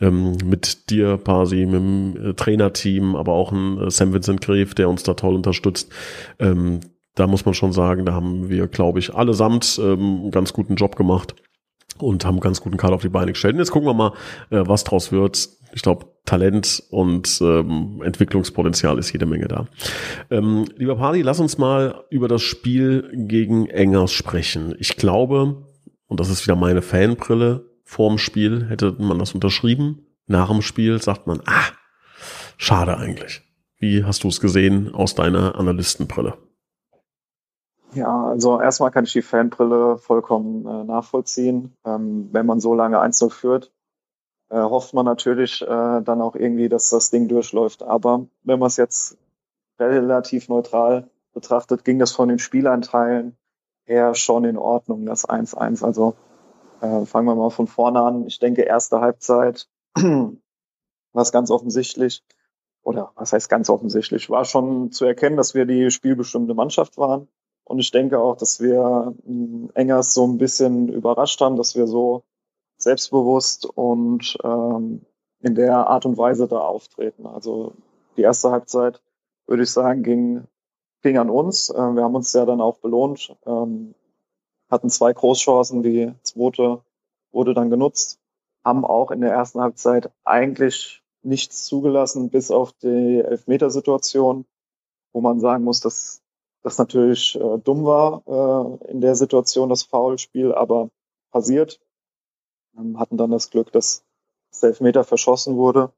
ähm, 0.00 0.36
mit 0.44 0.90
dir, 0.90 1.16
Pasi, 1.16 1.64
mit 1.64 1.74
dem 1.74 2.30
äh, 2.30 2.34
Trainerteam, 2.34 3.16
aber 3.16 3.32
auch 3.32 3.52
ein 3.52 3.78
äh, 3.78 3.90
Sam 3.90 4.12
Vincent 4.12 4.42
Greve, 4.42 4.74
der 4.74 4.90
uns 4.90 5.02
da 5.02 5.14
toll 5.14 5.34
unterstützt. 5.34 5.90
Ähm, 6.38 6.80
da 7.14 7.26
muss 7.26 7.44
man 7.44 7.54
schon 7.54 7.72
sagen, 7.72 8.04
da 8.04 8.12
haben 8.12 8.50
wir, 8.50 8.66
glaube 8.66 8.98
ich, 8.98 9.14
allesamt 9.14 9.80
ähm, 9.82 10.20
einen 10.22 10.30
ganz 10.30 10.52
guten 10.52 10.74
Job 10.74 10.96
gemacht 10.96 11.34
und 11.98 12.24
haben 12.24 12.40
ganz 12.40 12.60
guten 12.60 12.76
Kader 12.76 12.94
auf 12.94 13.02
die 13.02 13.08
Beine 13.08 13.32
gestellt. 13.32 13.54
Und 13.54 13.60
jetzt 13.60 13.70
gucken 13.70 13.88
wir 13.88 13.94
mal, 13.94 14.12
äh, 14.50 14.62
was 14.66 14.84
draus 14.84 15.12
wird. 15.12 15.48
Ich 15.72 15.82
glaube, 15.82 16.06
Talent 16.24 16.82
und 16.90 17.40
ähm, 17.40 18.02
Entwicklungspotenzial 18.04 18.98
ist 18.98 19.12
jede 19.12 19.26
Menge 19.26 19.48
da. 19.48 19.66
Ähm, 20.30 20.66
lieber 20.76 20.96
Pali, 20.96 21.22
lass 21.22 21.40
uns 21.40 21.58
mal 21.58 22.04
über 22.10 22.28
das 22.28 22.42
Spiel 22.42 23.10
gegen 23.14 23.66
Engers 23.66 24.12
sprechen. 24.12 24.74
Ich 24.78 24.96
glaube, 24.96 25.64
und 26.06 26.20
das 26.20 26.28
ist 26.28 26.44
wieder 26.46 26.56
meine 26.56 26.82
Fanbrille, 26.82 27.70
vorm 27.84 28.18
Spiel 28.18 28.66
hätte 28.68 28.96
man 28.98 29.18
das 29.18 29.34
unterschrieben. 29.34 30.06
Nach 30.26 30.48
dem 30.48 30.62
Spiel 30.62 31.00
sagt 31.00 31.26
man, 31.26 31.40
ah, 31.46 31.68
schade 32.56 32.96
eigentlich. 32.96 33.42
Wie 33.78 34.04
hast 34.04 34.24
du 34.24 34.28
es 34.28 34.40
gesehen 34.40 34.92
aus 34.94 35.14
deiner 35.14 35.56
Analystenbrille? 35.56 36.34
Ja, 37.92 38.24
also 38.26 38.60
erstmal 38.60 38.90
kann 38.90 39.04
ich 39.04 39.12
die 39.12 39.22
Fanbrille 39.22 39.98
vollkommen 39.98 40.66
äh, 40.66 40.84
nachvollziehen. 40.84 41.76
Ähm, 41.84 42.28
wenn 42.32 42.46
man 42.46 42.60
so 42.60 42.74
lange 42.74 43.00
Einzel 43.00 43.30
führt, 43.30 43.72
äh, 44.48 44.60
hofft 44.60 44.94
man 44.94 45.06
natürlich 45.06 45.62
äh, 45.62 45.66
dann 45.66 46.20
auch 46.20 46.36
irgendwie, 46.36 46.68
dass 46.68 46.90
das 46.90 47.10
Ding 47.10 47.28
durchläuft. 47.28 47.82
Aber 47.82 48.26
wenn 48.44 48.58
man 48.58 48.68
es 48.68 48.76
jetzt 48.76 49.18
relativ 49.78 50.48
neutral 50.48 51.08
betrachtet, 51.32 51.84
ging 51.84 51.98
das 51.98 52.12
von 52.12 52.28
den 52.28 52.38
Spielanteilen 52.38 53.36
eher 53.86 54.14
schon 54.14 54.44
in 54.44 54.56
Ordnung, 54.56 55.06
das 55.06 55.28
1-1. 55.28 55.84
Also 55.84 56.14
äh, 56.80 57.04
fangen 57.06 57.26
wir 57.26 57.34
mal 57.34 57.50
von 57.50 57.66
vorne 57.66 58.00
an. 58.02 58.26
Ich 58.26 58.38
denke, 58.38 58.62
erste 58.62 59.00
Halbzeit 59.00 59.68
was 61.12 61.32
ganz 61.32 61.50
offensichtlich, 61.50 62.22
oder 62.82 63.12
was 63.16 63.32
heißt 63.32 63.48
ganz 63.48 63.68
offensichtlich, 63.68 64.30
war 64.30 64.44
schon 64.44 64.92
zu 64.92 65.04
erkennen, 65.04 65.36
dass 65.36 65.54
wir 65.54 65.66
die 65.66 65.90
spielbestimmte 65.90 66.54
Mannschaft 66.54 66.96
waren. 66.98 67.28
Und 67.70 67.78
ich 67.78 67.92
denke 67.92 68.18
auch, 68.18 68.36
dass 68.36 68.60
wir 68.60 69.14
hm, 69.24 69.70
Engers 69.74 70.12
so 70.12 70.26
ein 70.26 70.38
bisschen 70.38 70.88
überrascht 70.88 71.40
haben, 71.40 71.54
dass 71.54 71.76
wir 71.76 71.86
so 71.86 72.24
selbstbewusst 72.76 73.64
und 73.64 74.36
ähm, 74.42 75.02
in 75.40 75.54
der 75.54 75.86
Art 75.86 76.04
und 76.04 76.18
Weise 76.18 76.48
da 76.48 76.58
auftreten. 76.58 77.26
Also 77.26 77.74
die 78.16 78.22
erste 78.22 78.50
Halbzeit, 78.50 79.00
würde 79.46 79.62
ich 79.62 79.70
sagen, 79.70 80.02
ging, 80.02 80.48
ging 81.02 81.16
an 81.16 81.30
uns. 81.30 81.70
Ähm, 81.70 81.94
wir 81.94 82.02
haben 82.02 82.16
uns 82.16 82.32
ja 82.32 82.44
dann 82.44 82.60
auch 82.60 82.78
belohnt, 82.78 83.36
ähm, 83.46 83.94
hatten 84.68 84.90
zwei 84.90 85.12
Großchancen, 85.12 85.84
die 85.84 86.12
zweite 86.24 86.82
wurde 87.30 87.54
dann 87.54 87.70
genutzt, 87.70 88.18
haben 88.64 88.84
auch 88.84 89.12
in 89.12 89.20
der 89.20 89.30
ersten 89.30 89.60
Halbzeit 89.60 90.10
eigentlich 90.24 91.04
nichts 91.22 91.66
zugelassen, 91.66 92.30
bis 92.30 92.50
auf 92.50 92.72
die 92.72 93.20
Elfmetersituation, 93.20 94.44
wo 95.12 95.20
man 95.20 95.38
sagen 95.38 95.62
muss, 95.62 95.78
dass 95.78 96.19
das 96.62 96.78
natürlich 96.78 97.36
äh, 97.40 97.58
dumm 97.58 97.84
war 97.84 98.22
äh, 98.26 98.90
in 98.90 99.00
der 99.00 99.14
Situation, 99.14 99.68
das 99.68 99.82
Foulspiel, 99.82 100.52
aber 100.52 100.90
passiert. 101.30 101.80
Ähm, 102.78 102.98
hatten 102.98 103.16
dann 103.16 103.30
das 103.30 103.50
Glück, 103.50 103.72
dass 103.72 104.04
das 104.50 104.62
Elfmeter 104.62 105.04
verschossen 105.04 105.56
wurde. 105.56 105.92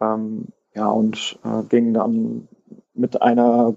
Ähm, 0.00 0.48
ja, 0.74 0.88
und 0.88 1.38
äh, 1.44 1.62
gingen 1.64 1.94
dann 1.94 2.48
mit 2.94 3.22
einer 3.22 3.76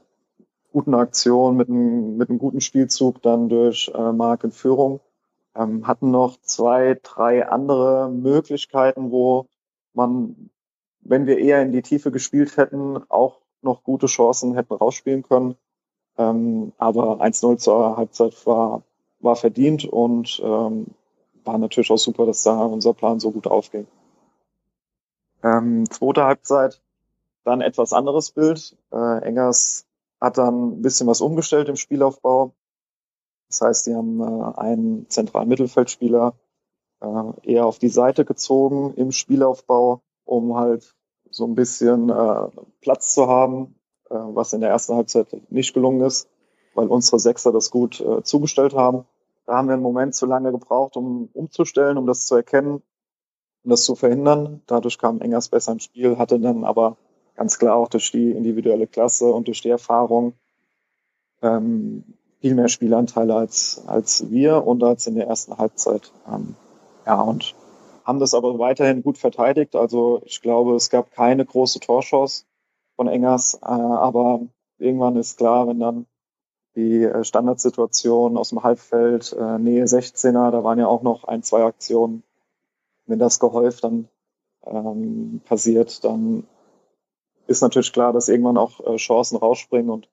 guten 0.71 0.93
Aktion, 0.93 1.57
mit 1.57 1.69
einem, 1.69 2.17
mit 2.17 2.29
einem 2.29 2.39
guten 2.39 2.61
Spielzug 2.61 3.21
dann 3.21 3.49
durch 3.49 3.91
äh, 3.93 4.11
Mark 4.11 4.43
in 4.43 4.51
Führung. 4.51 4.99
Ähm, 5.55 5.87
hatten 5.87 6.11
noch 6.11 6.37
zwei, 6.41 6.99
drei 7.01 7.47
andere 7.47 8.09
Möglichkeiten, 8.09 9.11
wo 9.11 9.47
man, 9.93 10.51
wenn 10.99 11.25
wir 11.25 11.39
eher 11.39 11.61
in 11.63 11.71
die 11.71 11.81
Tiefe 11.81 12.11
gespielt 12.11 12.57
hätten, 12.57 12.99
auch 13.09 13.41
noch 13.61 13.83
gute 13.83 14.05
Chancen 14.05 14.53
hätten 14.53 14.73
rausspielen 14.73 15.23
können. 15.23 15.55
Ähm, 16.17 16.73
aber 16.77 17.21
1-0 17.21 17.57
zur 17.57 17.97
Halbzeit 17.97 18.45
war, 18.45 18.83
war 19.19 19.35
verdient 19.35 19.85
und 19.85 20.41
ähm, 20.43 20.87
war 21.43 21.57
natürlich 21.57 21.91
auch 21.91 21.97
super, 21.97 22.25
dass 22.25 22.43
da 22.43 22.65
unser 22.65 22.93
Plan 22.93 23.19
so 23.19 23.31
gut 23.31 23.47
aufging. 23.47 23.87
Ähm, 25.43 25.89
zweite 25.89 26.25
Halbzeit, 26.25 26.81
dann 27.43 27.61
etwas 27.61 27.93
anderes 27.93 28.31
Bild. 28.31 28.75
Äh, 28.91 29.23
Engers 29.23 29.85
hat 30.19 30.37
dann 30.37 30.79
ein 30.79 30.81
bisschen 30.81 31.07
was 31.07 31.21
umgestellt 31.21 31.69
im 31.69 31.75
Spielaufbau. 31.75 32.53
Das 33.49 33.61
heißt, 33.61 33.87
die 33.87 33.95
haben 33.95 34.19
äh, 34.19 34.59
einen 34.59 35.09
zentralen 35.09 35.47
Mittelfeldspieler 35.47 36.33
äh, 37.01 37.51
eher 37.53 37.65
auf 37.65 37.79
die 37.79 37.89
Seite 37.89 38.25
gezogen 38.25 38.93
im 38.95 39.11
Spielaufbau, 39.11 40.01
um 40.25 40.55
halt 40.55 40.95
so 41.29 41.45
ein 41.45 41.55
bisschen 41.55 42.09
äh, 42.09 42.47
Platz 42.81 43.13
zu 43.13 43.27
haben, 43.27 43.75
was 44.15 44.53
in 44.53 44.61
der 44.61 44.69
ersten 44.69 44.95
Halbzeit 44.95 45.27
nicht 45.49 45.73
gelungen 45.73 46.01
ist, 46.01 46.29
weil 46.73 46.87
unsere 46.87 47.19
Sechser 47.19 47.51
das 47.51 47.71
gut 47.71 47.99
äh, 47.99 48.23
zugestellt 48.23 48.73
haben. 48.73 49.05
Da 49.45 49.55
haben 49.55 49.67
wir 49.67 49.73
einen 49.73 49.83
Moment 49.83 50.13
zu 50.15 50.25
lange 50.25 50.51
gebraucht, 50.51 50.97
um 50.97 51.29
umzustellen, 51.33 51.97
um 51.97 52.05
das 52.05 52.25
zu 52.25 52.35
erkennen, 52.35 52.81
um 53.63 53.69
das 53.69 53.83
zu 53.83 53.95
verhindern. 53.95 54.61
Dadurch 54.67 54.97
kam 54.97 55.21
Engers 55.21 55.49
besser 55.49 55.71
ins 55.71 55.85
Spiel, 55.85 56.17
hatte 56.17 56.39
dann 56.39 56.63
aber 56.63 56.97
ganz 57.35 57.57
klar 57.57 57.75
auch 57.75 57.87
durch 57.87 58.11
die 58.11 58.31
individuelle 58.31 58.87
Klasse 58.87 59.31
und 59.31 59.47
durch 59.47 59.61
die 59.61 59.69
Erfahrung 59.69 60.33
ähm, 61.41 62.03
viel 62.41 62.55
mehr 62.55 62.67
Spielanteile 62.67 63.35
als, 63.35 63.83
als 63.87 64.29
wir 64.29 64.65
und 64.65 64.83
als 64.83 65.07
in 65.07 65.15
der 65.15 65.27
ersten 65.27 65.57
Halbzeit. 65.57 66.11
Ähm, 66.27 66.55
ja, 67.05 67.21
und 67.21 67.55
haben 68.03 68.19
das 68.19 68.33
aber 68.33 68.57
weiterhin 68.59 69.03
gut 69.03 69.17
verteidigt. 69.17 69.75
Also 69.75 70.21
ich 70.25 70.41
glaube, 70.41 70.75
es 70.75 70.89
gab 70.89 71.11
keine 71.11 71.45
große 71.45 71.79
Torchance 71.79 72.45
von 72.97 73.07
Engers, 73.07 73.53
äh, 73.61 73.65
aber 73.65 74.41
irgendwann 74.77 75.15
ist 75.15 75.37
klar, 75.37 75.67
wenn 75.67 75.79
dann 75.79 76.05
die 76.75 77.03
äh, 77.03 77.23
Standardsituation 77.23 78.37
aus 78.37 78.49
dem 78.49 78.63
Halbfeld, 78.63 79.33
äh, 79.33 79.57
Nähe 79.57 79.85
16er, 79.85 80.51
da 80.51 80.63
waren 80.63 80.79
ja 80.79 80.87
auch 80.87 81.03
noch 81.03 81.23
ein, 81.23 81.41
zwei 81.43 81.63
Aktionen. 81.63 82.23
Wenn 83.05 83.19
das 83.19 83.39
gehäuft 83.39 83.83
dann 83.83 84.09
ähm, 84.65 85.41
passiert, 85.45 86.03
dann 86.03 86.45
ist 87.47 87.61
natürlich 87.61 87.93
klar, 87.93 88.13
dass 88.13 88.27
irgendwann 88.27 88.57
auch 88.57 88.85
äh, 88.85 88.97
Chancen 88.97 89.37
rausspringen 89.37 89.89
und 89.89 90.09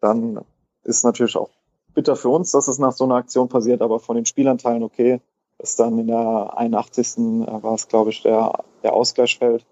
dann 0.00 0.44
ist 0.84 1.04
natürlich 1.04 1.36
auch 1.36 1.50
bitter 1.94 2.16
für 2.16 2.28
uns, 2.28 2.52
dass 2.52 2.68
es 2.68 2.78
nach 2.78 2.92
so 2.92 3.04
einer 3.04 3.16
Aktion 3.16 3.48
passiert, 3.48 3.82
aber 3.82 3.98
von 3.98 4.16
den 4.16 4.26
Spielanteilen 4.26 4.82
okay, 4.82 5.20
dass 5.58 5.76
dann 5.76 5.98
in 5.98 6.06
der 6.06 6.56
81. 6.56 7.18
Äh, 7.18 7.62
war 7.62 7.74
es, 7.74 7.88
glaube 7.88 8.10
ich, 8.10 8.22
der, 8.22 8.64
der 8.82 8.94
Ausgleich 8.94 9.38
fällt. 9.38 9.66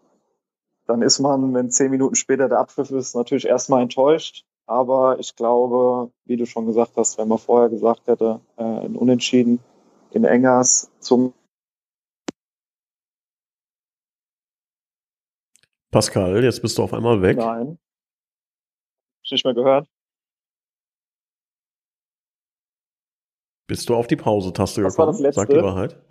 Dann 0.89 1.03
ist 1.03 1.19
man, 1.19 1.53
wenn 1.53 1.71
zehn 1.71 1.91
Minuten 1.91 2.15
später 2.15 2.49
der 2.49 2.61
Abpfiff 2.61 2.91
ist, 2.91 3.15
natürlich 3.15 3.45
erstmal 3.45 3.83
enttäuscht. 3.83 4.47
Aber 4.67 5.19
ich 5.19 5.37
glaube, 5.37 6.11
wie 6.25 6.37
du 6.37 6.47
schon 6.47 6.67
gesagt 6.67 6.97
hast, 6.97 7.19
wenn 7.19 7.29
man 7.29 7.39
vorher 7.39 7.69
gesagt 7.69 8.07
hätte, 8.07 8.41
äh, 8.57 8.63
ein 8.63 8.97
Unentschieden 8.97 9.61
in 10.13 10.25
Engers 10.25 10.91
zum 11.01 11.35
Pascal, 15.91 16.43
jetzt 16.43 16.63
bist 16.63 16.79
du 16.79 16.83
auf 16.83 16.95
einmal 16.95 17.21
weg. 17.21 17.37
Nein. 17.37 17.79
Hab 19.25 19.31
nicht 19.31 19.45
mehr 19.45 19.55
gehört. 19.55 19.89
Bist 23.67 23.89
du 23.91 23.95
auf 23.95 24.07
die 24.07 24.17
Pause-Taste 24.17 24.83
gekommen? 24.83 24.99
War 24.99 25.07
das 25.07 25.21
letzte? 25.21 25.41
Sag 25.41 25.51
die 25.51 25.63
Wahrheit. 25.63 26.03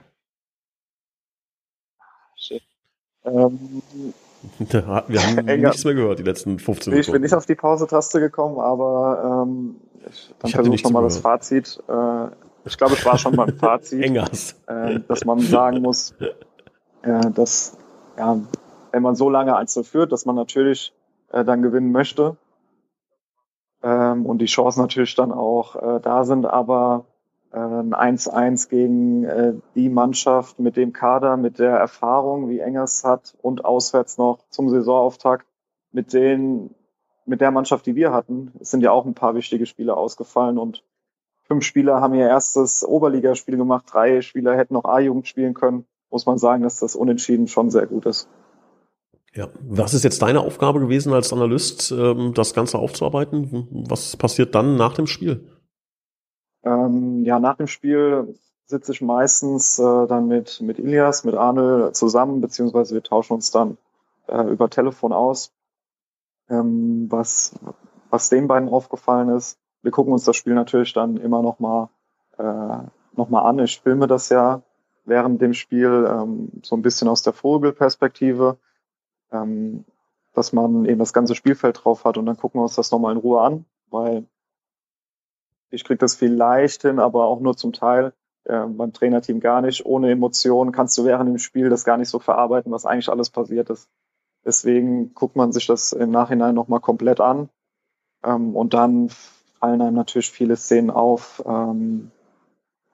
Shit. 2.36 2.62
Ähm, 3.24 3.81
wir 4.60 4.86
haben 4.86 5.46
nichts 5.62 5.84
mehr 5.84 5.94
gehört, 5.94 6.20
die 6.20 6.24
letzten 6.24 6.60
15 6.60 6.91
Minuten. 6.91 7.08
Ich 7.08 7.12
bin 7.12 7.22
nicht 7.22 7.34
auf 7.34 7.46
die 7.46 7.56
Pause-Taste 7.56 8.20
gekommen, 8.20 8.60
aber 8.60 9.46
ähm, 9.48 9.75
ich, 10.10 10.34
dann 10.39 10.51
versuche 10.51 10.75
ich 10.75 10.84
nochmal 10.84 11.03
das 11.03 11.17
Fazit. 11.17 11.82
Äh, 11.88 12.27
ich 12.65 12.77
glaube, 12.77 12.94
es 12.94 13.06
war 13.06 13.17
schon 13.17 13.36
mal 13.36 13.48
ein 13.48 13.56
Fazit, 13.58 14.56
äh, 14.67 15.00
dass 15.08 15.25
man 15.25 15.39
sagen 15.39 15.82
muss, 15.82 16.13
äh, 17.01 17.32
dass 17.32 17.77
ja, 18.17 18.39
wenn 18.91 19.03
man 19.03 19.15
so 19.15 19.29
lange 19.29 19.56
Einzel 19.56 19.84
führt, 19.84 20.12
dass 20.12 20.25
man 20.25 20.36
natürlich 20.36 20.94
äh, 21.32 21.44
dann 21.44 21.62
gewinnen 21.62 21.91
möchte 21.91 22.38
ähm, 23.84 24.25
und 24.25 24.39
die 24.39 24.46
Chancen 24.46 24.82
natürlich 24.82 25.15
dann 25.15 25.32
auch 25.32 25.75
äh, 25.75 26.00
da 26.01 26.24
sind, 26.24 26.46
aber 26.46 27.06
1-1 27.54 28.70
gegen 28.70 29.24
äh, 29.24 29.54
die 29.75 29.89
Mannschaft 29.89 30.60
mit 30.60 30.75
dem 30.75 30.94
Kader, 30.94 31.38
mit 31.38 31.60
der 31.60 31.72
Erfahrung, 31.72 32.50
wie 32.50 32.60
Engers 32.60 33.04
hat 33.04 33.36
und 33.42 33.66
auswärts 33.66 34.18
noch 34.18 34.39
zum 34.50 34.70
Saisonauftakt 34.70 35.46
mit 35.92 36.13
den 36.13 36.72
mit 37.25 37.42
der 37.42 37.51
Mannschaft, 37.51 37.86
die 37.86 37.96
wir 37.96 38.13
hatten, 38.13 38.54
es 38.62 38.72
sind 38.72 38.82
ja 38.82 38.92
auch 38.92 39.06
ein 39.06 39.13
paar 39.13 39.36
wichtige 39.36 39.66
Spiele 39.66 39.98
ausgefallen 39.98 40.58
und 40.58 40.84
fünf 41.44 41.66
Spieler 41.66 42.00
haben 42.00 42.13
ihr 42.13 42.27
erstes 42.27 42.86
Oberligaspiel 42.86 43.58
gemacht, 43.58 43.86
drei 43.92 44.22
Spieler 44.22 44.56
hätten 44.56 44.74
noch 44.74 44.86
A-Jugend 44.86 45.27
spielen 45.27 45.54
können, 45.54 45.86
muss 46.10 46.25
man 46.25 46.38
sagen, 46.38 46.63
dass 46.63 46.80
das 46.80 46.96
Unentschieden 46.96 47.48
schon 47.48 47.70
sehr 47.70 47.86
gut 47.86 48.06
ist. 48.06 48.30
Ja, 49.34 49.50
was 49.62 49.94
ist 49.94 50.04
jetzt 50.04 50.22
deine 50.22 50.39
Aufgabe 50.39 50.80
gewesen 50.80 51.13
als 51.13 51.34
Analyst, 51.34 51.92
ähm, 51.92 52.34
das 52.34 52.54
Ganze 52.54 52.80
aufzuarbeiten? 52.80 53.68
Was 53.88 54.16
passiert 54.16 54.56
dann 54.56 54.77
nach 54.77 54.94
dem 54.94 55.06
Spiel? 55.06 55.56
Ähm, 56.67 57.24
ja, 57.24 57.39
nach 57.39 57.55
dem 57.57 57.67
Spiel 57.67 58.36
sitze 58.65 58.91
ich 58.91 59.01
meistens 59.01 59.79
äh, 59.79 60.07
dann 60.07 60.27
mit, 60.27 60.62
mit 60.62 60.79
Ilias, 60.79 61.24
mit 61.24 61.36
Arne 61.36 61.91
zusammen, 61.93 62.41
beziehungsweise 62.41 62.95
wir 62.95 63.03
tauschen 63.03 63.33
uns 63.33 63.51
dann 63.51 63.77
äh, 64.27 64.41
über 64.43 64.69
Telefon 64.69 65.13
aus, 65.13 65.53
ähm, 66.50 67.07
was, 67.09 67.55
was 68.09 68.29
den 68.29 68.47
beiden 68.47 68.69
aufgefallen 68.69 69.29
ist. 69.29 69.57
Wir 69.81 69.91
gucken 69.91 70.12
uns 70.12 70.25
das 70.25 70.36
Spiel 70.36 70.53
natürlich 70.53 70.93
dann 70.93 71.17
immer 71.17 71.41
noch 71.41 71.59
mal, 71.59 71.89
äh, 72.38 72.88
noch 73.15 73.31
an. 73.31 73.59
Ich 73.59 73.79
filme 73.79 74.07
das 74.07 74.29
ja 74.29 74.62
während 75.05 75.41
dem 75.41 75.53
Spiel 75.53 76.05
ähm, 76.09 76.51
so 76.63 76.75
ein 76.75 76.81
bisschen 76.81 77.07
aus 77.07 77.24
der 77.24 77.33
Vogelperspektive 77.33 78.57
ähm, 79.31 79.86
dass 80.33 80.53
man 80.53 80.86
eben 80.86 81.00
das 81.00 81.13
ganze 81.13 81.36
Spielfeld 81.36 81.83
drauf 81.83 82.05
hat 82.05 82.17
und 82.17 82.25
dann 82.25 82.38
gucken 82.38 82.59
wir 82.59 82.63
uns 82.63 82.75
das 82.75 82.91
nochmal 82.91 83.13
in 83.13 83.19
Ruhe 83.19 83.41
an, 83.41 83.65
weil 83.89 84.25
ich 85.69 85.83
kriege 85.83 85.97
das 85.97 86.15
vielleicht 86.15 86.83
hin, 86.83 87.00
aber 87.00 87.25
auch 87.25 87.39
nur 87.39 87.55
zum 87.57 87.74
Teil. 87.74 88.13
Äh, 88.45 88.65
beim 88.67 88.93
Trainerteam 88.93 89.39
gar 89.41 89.62
nicht. 89.62 89.86
Ohne 89.86 90.12
Emotionen 90.12 90.71
kannst 90.71 90.97
du 90.97 91.03
während 91.05 91.29
dem 91.29 91.38
Spiel 91.38 91.69
das 91.69 91.83
gar 91.83 91.97
nicht 91.97 92.09
so 92.09 92.19
verarbeiten, 92.19 92.71
was 92.71 92.86
eigentlich 92.86 93.09
alles 93.09 93.29
passiert 93.29 93.69
ist. 93.69 93.89
Deswegen 94.45 95.13
guckt 95.13 95.36
man 95.36 95.51
sich 95.51 95.67
das 95.67 95.91
im 95.91 96.12
Nachhinein 96.12 96.55
nochmal 96.55 96.79
komplett 96.79 97.19
an. 97.19 97.50
Ähm, 98.24 98.55
und 98.55 98.74
dann 98.74 99.09
fallen 99.59 99.81
einem 99.81 99.95
natürlich 99.95 100.31
viele 100.31 100.55
Szenen 100.55 100.89
auf, 100.89 101.43
ähm, 101.45 102.12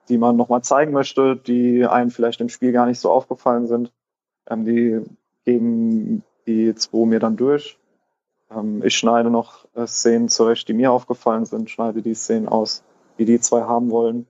die 0.08 0.18
man 0.18 0.36
nochmal 0.36 0.62
zeigen 0.62 0.92
möchte, 0.92 1.36
die 1.36 1.86
einem 1.86 2.10
vielleicht 2.10 2.40
im 2.40 2.48
Spiel 2.48 2.72
gar 2.72 2.86
nicht 2.86 2.98
so 2.98 3.12
aufgefallen 3.12 3.68
sind. 3.68 3.92
Ähm, 4.48 4.64
die 4.64 5.02
geben 5.44 6.24
die 6.46 6.74
zwei 6.74 7.06
mir 7.06 7.20
dann 7.20 7.36
durch. 7.36 7.78
Ähm, 8.50 8.82
ich 8.84 8.96
schneide 8.96 9.30
noch 9.30 9.66
äh, 9.74 9.86
Szenen 9.86 10.28
zurecht, 10.28 10.68
die 10.68 10.74
mir 10.74 10.92
aufgefallen 10.92 11.44
sind, 11.44 11.70
schneide 11.70 12.02
die 12.02 12.14
Szenen 12.14 12.48
aus, 12.48 12.82
die 13.18 13.24
die 13.24 13.40
zwei 13.40 13.62
haben 13.62 13.90
wollen. 13.90 14.26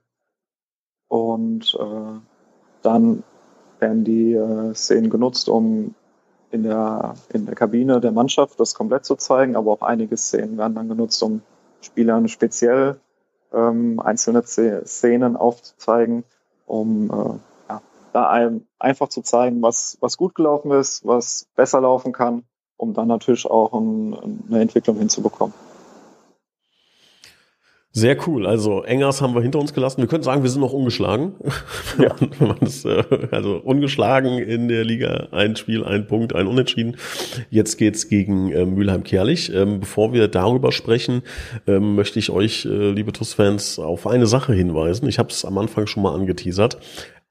Und 1.08 1.76
äh, 1.78 2.20
dann 2.82 3.22
werden 3.78 4.04
die 4.04 4.32
äh, 4.32 4.74
Szenen 4.74 5.10
genutzt, 5.10 5.48
um 5.48 5.94
in 6.50 6.62
der, 6.62 7.14
in 7.32 7.46
der 7.46 7.54
Kabine 7.54 8.00
der 8.00 8.12
Mannschaft 8.12 8.60
das 8.60 8.74
komplett 8.74 9.04
zu 9.04 9.16
zeigen, 9.16 9.56
aber 9.56 9.72
auch 9.72 9.82
einige 9.82 10.16
Szenen 10.16 10.56
werden 10.56 10.74
dann 10.74 10.88
genutzt, 10.88 11.22
um 11.22 11.42
Spielern 11.80 12.28
speziell 12.28 13.00
ähm, 13.52 14.00
einzelne 14.00 14.44
Szenen 14.44 15.36
aufzuzeigen, 15.36 16.24
um 16.66 17.10
äh, 17.10 17.70
ja, 17.70 17.82
da 18.12 18.30
ein, 18.30 18.66
einfach 18.78 19.08
zu 19.08 19.22
zeigen, 19.22 19.62
was, 19.62 19.98
was 20.00 20.16
gut 20.16 20.34
gelaufen 20.34 20.70
ist, 20.70 21.04
was 21.06 21.46
besser 21.56 21.80
laufen 21.80 22.12
kann, 22.12 22.44
um 22.84 22.94
dann 22.94 23.08
natürlich 23.08 23.46
auch 23.46 23.72
ein, 23.72 24.14
eine 24.48 24.60
Entwicklung 24.60 24.98
hinzubekommen. 24.98 25.54
Sehr 27.96 28.16
cool. 28.26 28.44
Also 28.44 28.82
Engers 28.82 29.22
haben 29.22 29.36
wir 29.36 29.40
hinter 29.40 29.60
uns 29.60 29.72
gelassen. 29.72 30.00
Wir 30.00 30.08
können 30.08 30.24
sagen, 30.24 30.42
wir 30.42 30.50
sind 30.50 30.60
noch 30.60 30.72
ungeschlagen. 30.72 31.34
Ja. 31.96 32.16
Äh, 32.18 33.28
also 33.30 33.54
ungeschlagen 33.58 34.38
in 34.38 34.66
der 34.66 34.84
Liga. 34.84 35.28
Ein 35.30 35.54
Spiel, 35.54 35.84
ein 35.84 36.08
Punkt, 36.08 36.34
ein 36.34 36.48
Unentschieden. 36.48 36.96
Jetzt 37.50 37.78
geht's 37.78 38.08
gegen 38.08 38.50
äh, 38.50 38.66
Mülheim-Kerlich. 38.66 39.54
Ähm, 39.54 39.78
bevor 39.78 40.12
wir 40.12 40.26
darüber 40.26 40.72
sprechen, 40.72 41.22
ähm, 41.68 41.94
möchte 41.94 42.18
ich 42.18 42.30
euch, 42.30 42.64
äh, 42.64 42.90
liebe 42.90 43.12
TUS-Fans, 43.12 43.78
auf 43.78 44.08
eine 44.08 44.26
Sache 44.26 44.52
hinweisen. 44.52 45.08
Ich 45.08 45.20
habe 45.20 45.28
es 45.28 45.44
am 45.44 45.56
Anfang 45.56 45.86
schon 45.86 46.02
mal 46.02 46.16
angeteasert. 46.16 46.78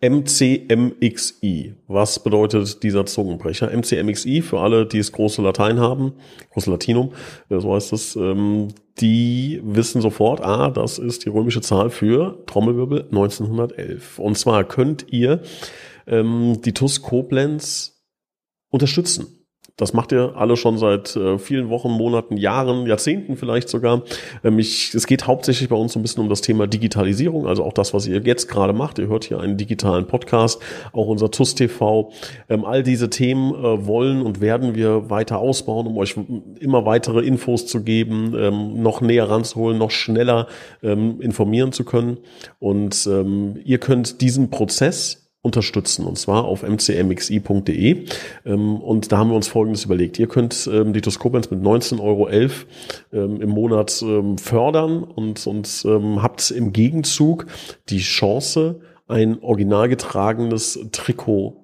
MCMXI. 0.03 1.75
Was 1.87 2.21
bedeutet 2.21 2.83
dieser 2.83 3.05
Zungenbrecher? 3.05 3.71
MCMXI, 3.71 4.41
für 4.41 4.59
alle, 4.59 4.85
die 4.85 4.97
es 4.97 5.13
große 5.13 5.41
Latein 5.41 5.79
haben, 5.79 6.13
große 6.51 6.69
Latinum, 6.69 7.13
äh, 7.49 7.59
so 7.59 7.73
heißt 7.73 7.93
es, 7.93 8.17
ähm, 8.17 8.67
die 8.99 9.61
wissen 9.63 10.01
sofort, 10.01 10.41
ah, 10.41 10.69
das 10.71 10.99
ist 10.99 11.23
die 11.25 11.29
römische 11.29 11.61
Zahl 11.61 11.89
für 11.89 12.43
Trommelwirbel 12.45 13.05
1911. 13.11 14.19
Und 14.19 14.37
zwar 14.37 14.65
könnt 14.65 15.05
ihr 15.09 15.41
ähm, 16.05 16.61
die 16.61 16.73
TUS 16.73 17.01
Koblenz 17.01 18.03
unterstützen. 18.69 19.42
Das 19.75 19.91
macht 19.91 20.11
ihr 20.11 20.33
alle 20.35 20.55
schon 20.55 20.77
seit 20.77 21.15
äh, 21.15 21.39
vielen 21.39 21.69
Wochen, 21.69 21.89
Monaten, 21.89 22.37
Jahren, 22.37 22.85
Jahrzehnten 22.85 23.35
vielleicht 23.37 23.69
sogar. 23.69 24.03
Ähm, 24.43 24.59
ich, 24.59 24.93
es 24.93 25.07
geht 25.07 25.25
hauptsächlich 25.25 25.67
bei 25.67 25.75
uns 25.75 25.93
so 25.93 25.99
ein 25.99 26.03
bisschen 26.03 26.21
um 26.21 26.29
das 26.29 26.41
Thema 26.41 26.67
Digitalisierung, 26.67 27.47
also 27.47 27.63
auch 27.63 27.73
das, 27.73 27.91
was 27.91 28.05
ihr 28.05 28.21
jetzt 28.21 28.47
gerade 28.47 28.73
macht. 28.73 28.99
Ihr 28.99 29.07
hört 29.07 29.23
hier 29.23 29.39
einen 29.39 29.57
digitalen 29.57 30.05
Podcast, 30.05 30.61
auch 30.91 31.07
unser 31.07 31.31
TUS 31.31 31.55
TV. 31.55 32.11
Ähm, 32.49 32.65
all 32.65 32.83
diese 32.83 33.09
Themen 33.09 33.51
äh, 33.55 33.87
wollen 33.87 34.21
und 34.21 34.41
werden 34.41 34.75
wir 34.75 35.09
weiter 35.09 35.39
ausbauen, 35.39 35.87
um 35.87 35.97
euch 35.97 36.17
immer 36.59 36.85
weitere 36.85 37.21
Infos 37.25 37.65
zu 37.65 37.83
geben, 37.83 38.35
ähm, 38.37 38.83
noch 38.83 39.01
näher 39.01 39.27
ranzuholen, 39.27 39.79
noch 39.79 39.89
schneller 39.89 40.47
ähm, 40.83 41.19
informieren 41.19 41.71
zu 41.71 41.83
können. 41.83 42.17
Und 42.59 43.07
ähm, 43.07 43.59
ihr 43.65 43.79
könnt 43.79 44.21
diesen 44.21 44.51
Prozess 44.51 45.22
unterstützen 45.43 46.05
und 46.05 46.17
zwar 46.17 46.45
auf 46.45 46.63
mcmxi.de 46.63 48.05
ähm, 48.45 48.75
und 48.77 49.11
da 49.11 49.17
haben 49.19 49.29
wir 49.29 49.35
uns 49.35 49.47
Folgendes 49.47 49.85
überlegt. 49.85 50.17
Ihr 50.17 50.27
könnt 50.27 50.67
ähm, 50.71 50.93
die 50.93 51.01
Toskobens 51.01 51.51
mit 51.51 51.61
19,11 51.61 52.01
Euro 52.01 52.29
ähm, 52.29 53.41
im 53.41 53.49
Monat 53.49 53.91
fördern 54.41 55.03
und, 55.03 55.45
und 55.45 55.85
habt 56.21 56.49
im 56.51 56.73
Gegenzug 56.73 57.47
die 57.89 57.99
Chance, 57.99 58.79
ein 59.07 59.43
original 59.43 59.89
getragenes 59.89 60.79
Trikot 60.91 61.63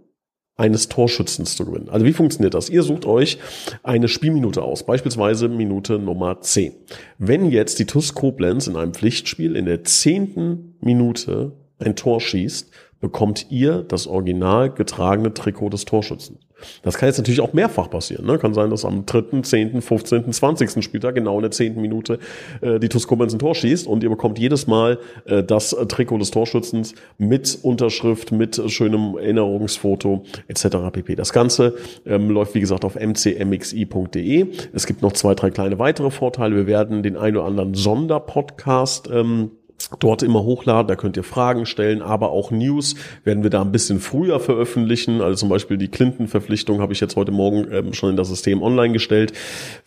eines 0.59 0.89
Torschützens 0.89 1.55
zu 1.55 1.65
gewinnen. 1.65 1.89
Also 1.89 2.05
wie 2.05 2.11
funktioniert 2.11 2.53
das? 2.53 2.69
Ihr 2.69 2.83
sucht 2.83 3.05
euch 3.05 3.39
eine 3.81 4.09
Spielminute 4.09 4.61
aus, 4.61 4.85
beispielsweise 4.85 5.47
Minute 5.47 5.97
Nummer 5.97 6.41
10. 6.41 6.73
Wenn 7.17 7.49
jetzt 7.49 7.79
die 7.79 7.85
TUS 7.85 8.13
Koblenz 8.13 8.67
in 8.67 8.75
einem 8.75 8.93
Pflichtspiel 8.93 9.55
in 9.55 9.65
der 9.65 9.85
zehnten 9.85 10.75
Minute 10.81 11.53
ein 11.79 11.95
Tor 11.95 12.19
schießt, 12.19 12.71
bekommt 13.01 13.47
ihr 13.49 13.83
das 13.87 14.07
original 14.07 14.69
getragene 14.69 15.33
Trikot 15.33 15.69
des 15.69 15.85
Torschützen. 15.85 16.39
Das 16.83 16.97
kann 16.97 17.07
jetzt 17.07 17.17
natürlich 17.17 17.41
auch 17.41 17.53
mehrfach 17.53 17.89
passieren. 17.89 18.25
Ne? 18.25 18.37
Kann 18.37 18.53
sein, 18.53 18.69
dass 18.69 18.85
am 18.85 19.05
3., 19.05 19.41
10., 19.41 19.81
15., 19.81 20.31
20. 20.31 20.83
Spieltag 20.83 21.15
genau 21.15 21.35
in 21.37 21.43
der 21.43 21.51
10. 21.51 21.79
Minute 21.79 22.19
äh, 22.61 22.79
die 22.79 22.89
TuS 22.89 23.07
Koblenz 23.07 23.33
ein 23.33 23.39
Tor 23.39 23.55
schießt 23.55 23.87
und 23.87 24.03
ihr 24.03 24.09
bekommt 24.09 24.39
jedes 24.39 24.67
Mal 24.67 24.99
äh, 25.25 25.43
das 25.43 25.75
Trikot 25.87 26.17
des 26.17 26.31
Torschützens 26.31 26.95
mit 27.17 27.59
Unterschrift, 27.61 28.31
mit 28.31 28.61
schönem 28.69 29.17
Erinnerungsfoto 29.17 30.23
etc. 30.47 30.67
pp. 30.91 31.15
Das 31.15 31.33
Ganze 31.33 31.75
ähm, 32.05 32.29
läuft 32.29 32.55
wie 32.55 32.59
gesagt 32.59 32.85
auf 32.85 32.95
mcmxi.de. 32.95 34.47
Es 34.73 34.85
gibt 34.85 35.01
noch 35.01 35.13
zwei, 35.13 35.35
drei 35.35 35.49
kleine 35.51 35.79
weitere 35.79 36.11
Vorteile. 36.11 36.55
Wir 36.55 36.67
werden 36.67 37.03
den 37.03 37.15
ein 37.15 37.35
oder 37.35 37.45
anderen 37.45 37.73
Sonderpodcast 37.73 39.09
ähm, 39.11 39.51
dort 39.99 40.23
immer 40.23 40.43
hochladen. 40.43 40.87
Da 40.87 40.95
könnt 40.95 41.17
ihr 41.17 41.23
Fragen 41.23 41.65
stellen, 41.65 42.01
aber 42.01 42.31
auch 42.31 42.51
News 42.51 42.95
werden 43.23 43.43
wir 43.43 43.49
da 43.49 43.61
ein 43.61 43.71
bisschen 43.71 43.99
früher 43.99 44.39
veröffentlichen. 44.39 45.21
Also 45.21 45.37
zum 45.37 45.49
Beispiel 45.49 45.77
die 45.77 45.87
Clinton-Verpflichtung 45.87 46.81
habe 46.81 46.93
ich 46.93 46.99
jetzt 46.99 47.15
heute 47.15 47.31
Morgen 47.31 47.67
ähm, 47.71 47.93
schon 47.93 48.11
in 48.11 48.17
das 48.17 48.29
System 48.29 48.61
online 48.61 48.93
gestellt. 48.93 49.33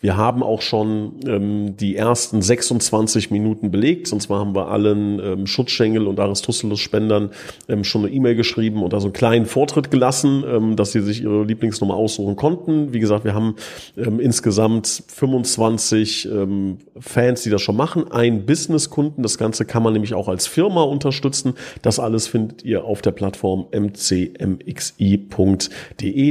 Wir 0.00 0.16
haben 0.16 0.42
auch 0.42 0.62
schon 0.62 1.20
ähm, 1.26 1.76
die 1.76 1.96
ersten 1.96 2.42
26 2.42 3.30
Minuten 3.30 3.70
belegt. 3.70 4.12
Und 4.12 4.20
zwar 4.20 4.40
haben 4.40 4.54
wir 4.54 4.68
allen 4.68 5.20
ähm, 5.20 5.46
Schutzschengel 5.46 6.06
und 6.06 6.18
Aristoteles-Spendern 6.18 7.30
ähm, 7.68 7.84
schon 7.84 8.04
eine 8.04 8.12
E-Mail 8.12 8.34
geschrieben 8.34 8.82
und 8.82 8.92
da 8.92 9.00
so 9.00 9.06
einen 9.06 9.12
kleinen 9.12 9.46
Vortritt 9.46 9.90
gelassen, 9.90 10.44
ähm, 10.46 10.76
dass 10.76 10.92
sie 10.92 11.00
sich 11.00 11.22
ihre 11.22 11.44
Lieblingsnummer 11.44 11.94
aussuchen 11.94 12.36
konnten. 12.36 12.92
Wie 12.92 13.00
gesagt, 13.00 13.24
wir 13.24 13.34
haben 13.34 13.56
ähm, 13.96 14.20
insgesamt 14.20 15.04
25 15.08 16.28
ähm, 16.30 16.78
Fans, 16.98 17.42
die 17.42 17.50
das 17.50 17.62
schon 17.62 17.76
machen. 17.76 18.10
Ein 18.10 18.46
Business-Kunden. 18.46 19.22
Das 19.22 19.38
Ganze 19.38 19.64
kann 19.64 19.81
man 19.82 19.92
nämlich 19.92 20.14
auch 20.14 20.28
als 20.28 20.46
Firma 20.46 20.82
unterstützen. 20.82 21.54
Das 21.82 21.98
alles 21.98 22.26
findet 22.26 22.64
ihr 22.64 22.84
auf 22.84 23.02
der 23.02 23.10
Plattform 23.12 23.66
mcmxi.de. 23.72 24.62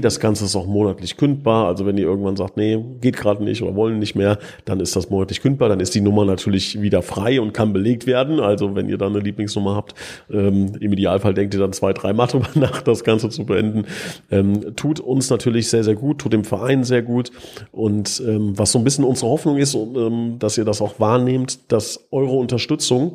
Das 0.02 0.20
Ganze 0.20 0.46
ist 0.46 0.56
auch 0.56 0.68
monatlich 0.68 1.18
kündbar. 1.18 1.68
Also 1.68 1.86
wenn 1.86 1.98
ihr 1.98 2.06
irgendwann 2.06 2.36
sagt, 2.36 2.58
nee, 2.58 2.84
geht 3.02 3.18
gerade 3.18 3.44
nicht 3.44 3.62
oder 3.62 3.76
wollen 3.76 4.00
nicht 4.00 4.16
mehr, 4.16 4.40
dann 4.66 4.80
ist 4.80 4.96
das 4.96 5.10
monatlich 5.10 5.42
kündbar. 5.42 5.70
Dann 5.70 5.80
ist 5.80 5.96
die 5.96 6.02
Nummer 6.02 6.26
natürlich 6.26 6.82
wieder 6.82 7.02
frei 7.02 7.42
und 7.42 7.54
kann 7.54 7.74
belegt 7.74 8.08
werden. 8.08 8.40
Also 8.40 8.76
wenn 8.76 8.90
ihr 8.90 8.98
dann 8.98 9.14
eine 9.14 9.24
Lieblingsnummer 9.24 9.76
habt, 9.76 9.96
ähm, 10.32 10.74
im 10.80 10.94
Idealfall 10.94 11.34
denkt 11.34 11.54
ihr 11.54 11.60
dann 11.60 11.74
zwei, 11.74 11.94
drei 11.94 12.14
Mal 12.14 12.28
drüber 12.32 12.50
nach, 12.56 12.82
das 12.82 13.04
Ganze 13.04 13.30
zu 13.30 13.46
beenden. 13.46 13.86
Ähm, 14.30 14.76
tut 14.76 15.00
uns 15.00 15.30
natürlich 15.30 15.70
sehr, 15.70 15.84
sehr 15.84 15.96
gut, 15.96 16.20
tut 16.20 16.34
dem 16.34 16.44
Verein 16.44 16.84
sehr 16.84 17.02
gut. 17.02 17.32
Und 17.72 18.22
ähm, 18.26 18.58
was 18.58 18.72
so 18.72 18.80
ein 18.80 18.84
bisschen 18.84 19.06
unsere 19.06 19.32
Hoffnung 19.32 19.58
ist, 19.58 19.76
ähm, 19.76 20.38
dass 20.40 20.58
ihr 20.58 20.66
das 20.66 20.82
auch 20.82 21.00
wahrnehmt, 21.00 21.72
dass 21.72 22.08
eure 22.12 22.34
Unterstützung 22.34 23.14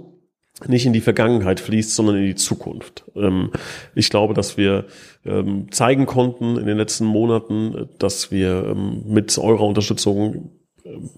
nicht 0.67 0.87
in 0.87 0.93
die 0.93 1.01
Vergangenheit 1.01 1.61
fließt, 1.61 1.95
sondern 1.95 2.17
in 2.17 2.25
die 2.25 2.35
Zukunft. 2.35 3.05
Ähm, 3.15 3.51
ich 3.95 4.09
glaube, 4.09 4.35
dass 4.35 4.57
wir 4.57 4.87
ähm, 5.25 5.71
zeigen 5.71 6.07
konnten 6.07 6.57
in 6.57 6.67
den 6.67 6.79
letzten 6.79 7.05
Monaten, 7.05 7.89
dass 7.99 8.31
wir 8.31 8.67
ähm, 8.71 9.03
mit 9.07 9.37
eurer 9.37 9.67
Unterstützung 9.67 10.51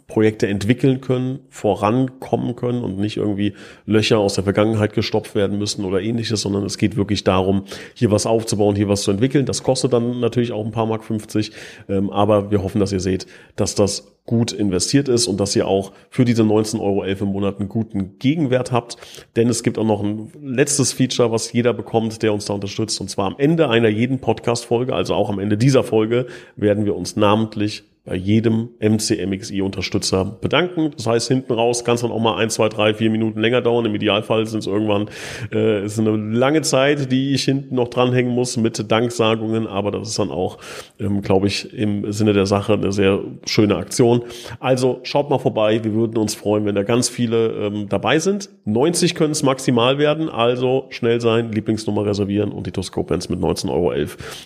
Projekte 0.07 0.47
entwickeln 0.47 1.01
können, 1.01 1.41
vorankommen 1.51 2.57
können 2.57 2.83
und 2.83 2.99
nicht 2.99 3.17
irgendwie 3.17 3.55
Löcher 3.87 4.19
aus 4.19 4.35
der 4.35 4.45
Vergangenheit 4.45 4.93
gestopft 4.95 5.35
werden 5.35 5.59
müssen 5.59 5.85
oder 5.85 6.01
ähnliches, 6.01 6.43
sondern 6.43 6.65
es 6.65 6.79
geht 6.79 6.97
wirklich 6.97 7.25
darum, 7.25 7.65
hier 7.95 8.11
was 8.11 8.27
aufzubauen, 8.27 8.77
hier 8.77 8.89
was 8.89 9.03
zu 9.03 9.11
entwickeln. 9.11 9.47
Das 9.47 9.63
kostet 9.63 9.93
dann 9.93 10.21
natürlich 10.21 10.53
auch 10.53 10.65
ein 10.65 10.73
paar 10.73 10.87
Mark 10.87 11.05
50, 11.05 11.53
ähm, 11.89 12.11
aber 12.11 12.51
wir 12.51 12.63
hoffen, 12.63 12.81
dass 12.81 12.93
ihr 12.93 13.01
seht, 13.01 13.27
dass 13.57 13.75
das 13.75 14.19
gut 14.29 14.53
investiert 14.53 15.09
ist 15.09 15.27
und 15.27 15.41
dass 15.41 15.57
ihr 15.57 15.67
auch 15.67 15.93
für 16.11 16.27
diese 16.27 16.43
19,11 16.43 16.81
Euro 16.81 17.05
im 17.05 17.29
Monat 17.29 17.61
einen 17.61 17.71
guten 17.71 18.19
Gegenwert 18.19 18.73
habt. 18.73 18.99
Denn 19.37 19.49
es 19.49 19.63
gibt 19.63 19.79
auch 19.79 19.87
noch 19.87 20.03
ein 20.03 20.31
letztes 20.43 20.93
Feature, 20.93 21.33
was 21.33 21.51
jeder 21.53 21.73
bekommt, 21.73 22.23
der 22.23 22.35
uns 22.35 22.45
da 22.45 22.53
unterstützt. 22.53 23.01
Und 23.01 23.09
zwar 23.09 23.27
am 23.27 23.37
Ende 23.39 23.71
einer 23.71 23.89
jeden 23.89 24.19
Podcast-Folge, 24.19 24.95
also 24.95 25.15
auch 25.15 25.31
am 25.31 25.39
Ende 25.39 25.57
dieser 25.57 25.83
Folge, 25.83 26.27
werden 26.57 26.85
wir 26.85 26.95
uns 26.95 27.17
namentlich 27.17 27.85
bei 28.09 28.17
jedem 28.17 28.71
MCMXI-Unterstützer 28.81 30.25
bedanken. 30.25 30.93
Das 30.97 31.07
heißt, 31.07 31.29
hinten 31.29 31.53
raus 31.53 31.85
kann 31.85 31.97
es 31.97 32.01
dann 32.01 32.11
auch 32.11 32.21
mal 32.21 32.37
ein, 32.37 32.49
zwei, 32.49 32.71
drei, 32.71 32.95
vier 32.95 33.11
Minuten 33.11 33.39
länger 33.39 33.61
dauern. 33.61 33.85
Im 33.85 33.95
Idealfall 33.95 34.47
sind 34.47 34.61
es 34.61 34.67
irgendwann 34.67 35.11
äh, 35.53 35.85
ist 35.85 35.99
eine 35.99 36.17
lange 36.17 36.63
Zeit, 36.63 37.13
die 37.13 37.35
ich 37.35 37.45
hinten 37.45 37.75
noch 37.75 37.89
dranhängen 37.89 38.33
muss 38.33 38.57
mit 38.57 38.91
Danksagungen, 38.91 39.67
aber 39.67 39.91
das 39.91 40.09
ist 40.09 40.19
dann 40.19 40.31
auch, 40.31 40.59
ähm, 40.99 41.21
glaube 41.21 41.49
ich, 41.49 41.73
im 41.75 42.11
Sinne 42.11 42.33
der 42.33 42.47
Sache 42.47 42.75
eine 42.75 42.93
sehr 42.93 43.21
schöne 43.45 43.77
Aktion. 43.77 44.23
Also 44.59 45.01
schaut 45.03 45.29
mal 45.29 45.39
vorbei, 45.39 45.85
wir 45.85 45.93
würden 45.93 46.17
uns 46.17 46.35
freuen, 46.35 46.65
wenn 46.65 46.75
da 46.75 46.85
ganz 46.85 47.11
viele 47.11 47.49
ähm, 47.67 47.89
dabei 47.91 48.19
sind. 48.19 48.49
90 48.65 49.15
können 49.15 49.33
es 49.33 49.43
maximal 49.43 49.99
werden, 49.99 50.31
also 50.31 50.87
schnell 50.89 51.21
sein, 51.21 51.53
Lieblingsnummer 51.53 52.07
reservieren 52.07 52.53
und 52.53 52.67
die 52.67 52.73
Toskopens 52.73 53.29
mit 53.29 53.41
19,11 53.41 53.71
Euro 53.71 53.93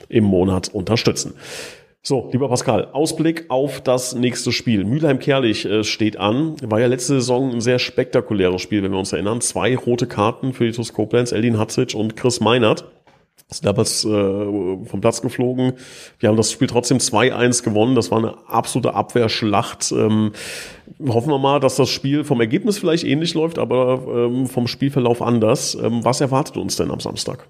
im 0.09 0.25
Monat 0.25 0.68
unterstützen. 0.68 1.35
So, 2.05 2.29
lieber 2.33 2.49
Pascal, 2.49 2.88
Ausblick 2.93 3.45
auf 3.49 3.81
das 3.81 4.17
nächste 4.17 4.51
Spiel. 4.51 4.85
Mülheim-Kerlich 4.85 5.65
äh, 5.67 5.85
steht 5.85 6.17
an. 6.17 6.57
War 6.61 6.81
ja 6.81 6.88
letzte 6.88 7.15
Saison 7.15 7.53
ein 7.53 7.61
sehr 7.61 7.79
spektakuläres 7.79 8.61
Spiel, 8.61 8.83
wenn 8.83 8.91
wir 8.91 8.99
uns 8.99 9.12
erinnern. 9.12 9.41
Zwei 9.41 9.77
rote 9.77 10.09
Karten 10.09 10.53
für 10.53 10.69
die 10.69 10.93
Koblenz, 10.93 11.31
Eldin 11.31 11.59
Hatzic 11.59 11.95
und 11.95 12.17
Chris 12.17 12.41
Meinert. 12.41 12.91
Ist 13.49 13.65
damals 13.65 14.05
äh, 14.05 14.09
vom 14.09 15.01
Platz 15.01 15.23
geflogen. 15.23 15.75
Wir 16.19 16.29
haben 16.29 16.37
das 16.37 16.51
Spiel 16.51 16.67
trotzdem 16.67 16.99
2-1 16.99 17.62
gewonnen. 17.62 17.95
Das 17.95 18.11
war 18.11 18.19
eine 18.19 18.49
absolute 18.49 18.95
Abwehrschlacht. 18.95 19.93
Ähm, 19.93 20.33
hoffen 21.07 21.31
wir 21.31 21.38
mal, 21.38 21.61
dass 21.61 21.77
das 21.77 21.88
Spiel 21.88 22.25
vom 22.25 22.41
Ergebnis 22.41 22.79
vielleicht 22.79 23.05
ähnlich 23.05 23.35
läuft, 23.35 23.61
aber 23.61 24.03
ähm, 24.09 24.47
vom 24.49 24.67
Spielverlauf 24.67 25.23
anders. 25.23 25.77
Ähm, 25.77 26.05
was 26.05 26.21
erwartet 26.21 26.57
uns 26.57 26.75
denn 26.75 26.91
am 26.91 26.99
Samstag? 26.99 27.47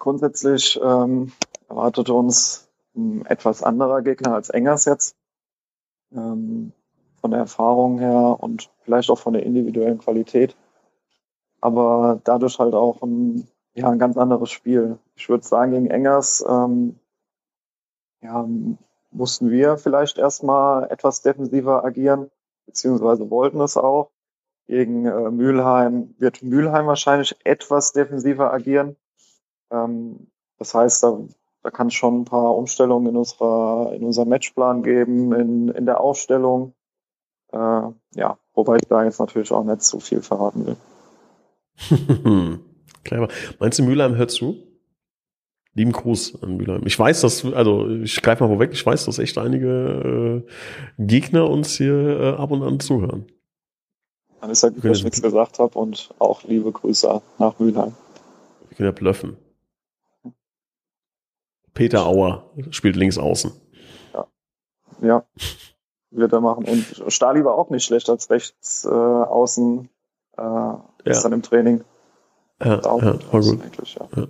grundsätzlich 0.00 0.80
ähm, 0.82 1.30
erwartet 1.68 2.10
uns 2.10 2.69
ein 3.00 3.26
etwas 3.26 3.62
anderer 3.62 4.02
Gegner 4.02 4.34
als 4.34 4.50
Engers 4.50 4.84
jetzt. 4.84 5.16
Ähm, 6.14 6.72
von 7.20 7.30
der 7.30 7.40
Erfahrung 7.40 7.98
her 7.98 8.36
und 8.40 8.70
vielleicht 8.82 9.10
auch 9.10 9.18
von 9.18 9.34
der 9.34 9.44
individuellen 9.44 9.98
Qualität. 9.98 10.56
Aber 11.60 12.20
dadurch 12.24 12.58
halt 12.58 12.74
auch 12.74 13.02
ein, 13.02 13.46
ja, 13.74 13.88
ein 13.90 13.98
ganz 13.98 14.16
anderes 14.16 14.50
Spiel. 14.50 14.98
Ich 15.16 15.28
würde 15.28 15.44
sagen, 15.44 15.72
gegen 15.72 15.86
Engers 15.86 16.44
ähm, 16.48 16.98
ja, 18.22 18.48
mussten 19.10 19.50
wir 19.50 19.76
vielleicht 19.76 20.18
erstmal 20.18 20.90
etwas 20.90 21.22
defensiver 21.22 21.84
agieren, 21.84 22.30
beziehungsweise 22.66 23.30
wollten 23.30 23.60
es 23.60 23.76
auch. 23.76 24.10
Gegen 24.66 25.04
äh, 25.04 25.30
Mülheim 25.30 26.14
wird 26.18 26.42
Mülheim 26.42 26.86
wahrscheinlich 26.86 27.36
etwas 27.44 27.92
defensiver 27.92 28.52
agieren. 28.52 28.96
Ähm, 29.70 30.28
das 30.58 30.74
heißt, 30.74 31.02
da, 31.02 31.18
da 31.62 31.70
kann 31.70 31.88
es 31.88 31.94
schon 31.94 32.22
ein 32.22 32.24
paar 32.24 32.56
Umstellungen 32.56 33.08
in, 33.08 33.16
unserer, 33.16 33.92
in 33.92 34.04
unserem 34.04 34.28
Matchplan 34.28 34.82
geben, 34.82 35.32
in, 35.32 35.68
in 35.68 35.86
der 35.86 36.00
Aufstellung. 36.00 36.74
Äh, 37.52 37.58
ja, 37.58 38.38
wobei 38.54 38.76
ich 38.76 38.88
da 38.88 39.04
jetzt 39.04 39.20
natürlich 39.20 39.52
auch 39.52 39.64
nicht 39.64 39.82
so 39.82 40.00
viel 40.00 40.22
verraten 40.22 40.66
will. 40.66 40.76
Clever. 43.04 43.28
Meinst 43.58 43.78
du, 43.78 43.82
Mülheim 43.82 44.16
hört 44.16 44.30
zu? 44.30 44.56
Lieben 45.74 45.92
Gruß 45.92 46.42
an 46.42 46.56
Mülheim. 46.56 46.82
Ich 46.86 46.98
weiß, 46.98 47.20
dass, 47.20 47.44
also 47.44 47.88
ich 47.88 48.20
greife 48.22 48.42
mal 48.42 48.50
vorweg, 48.50 48.72
ich 48.72 48.84
weiß, 48.84 49.04
dass 49.04 49.18
echt 49.18 49.38
einige 49.38 50.44
äh, 50.98 51.02
Gegner 51.02 51.48
uns 51.48 51.76
hier 51.76 51.94
äh, 51.94 52.32
ab 52.36 52.50
und 52.50 52.62
an 52.62 52.80
zuhören. 52.80 53.26
Dann 54.40 54.50
ist 54.50 54.62
ja 54.62 54.70
gut, 54.70 54.84
dass 54.84 54.98
ich 54.98 55.04
nichts 55.04 55.22
gesagt 55.22 55.58
habe 55.58 55.78
und 55.78 56.12
auch 56.18 56.42
liebe 56.44 56.72
Grüße 56.72 57.20
nach 57.38 57.58
Mülheim. 57.58 57.94
Wir 58.68 58.76
können 58.76 58.88
ja 58.88 58.92
blöffen. 58.92 59.36
Peter 61.74 62.06
Auer 62.06 62.50
spielt 62.70 62.96
links 62.96 63.18
außen. 63.18 63.52
Ja. 64.12 64.26
Ja. 65.02 65.24
Wird 66.10 66.32
er 66.32 66.40
machen. 66.40 66.64
Und 66.64 67.12
Stali 67.12 67.44
war 67.44 67.54
auch 67.54 67.70
nicht 67.70 67.84
schlecht 67.84 68.10
als 68.10 68.30
rechts 68.30 68.84
äh, 68.84 68.88
außen 68.88 69.88
äh, 70.36 70.42
ja. 70.42 70.82
dann 71.04 71.32
im 71.32 71.42
Training. 71.42 71.84
Ja, 72.62 72.76
ja 72.76 72.84
war 72.84 73.40
gut. 73.40 73.60
Ja. 73.94 74.08
ja. 74.16 74.26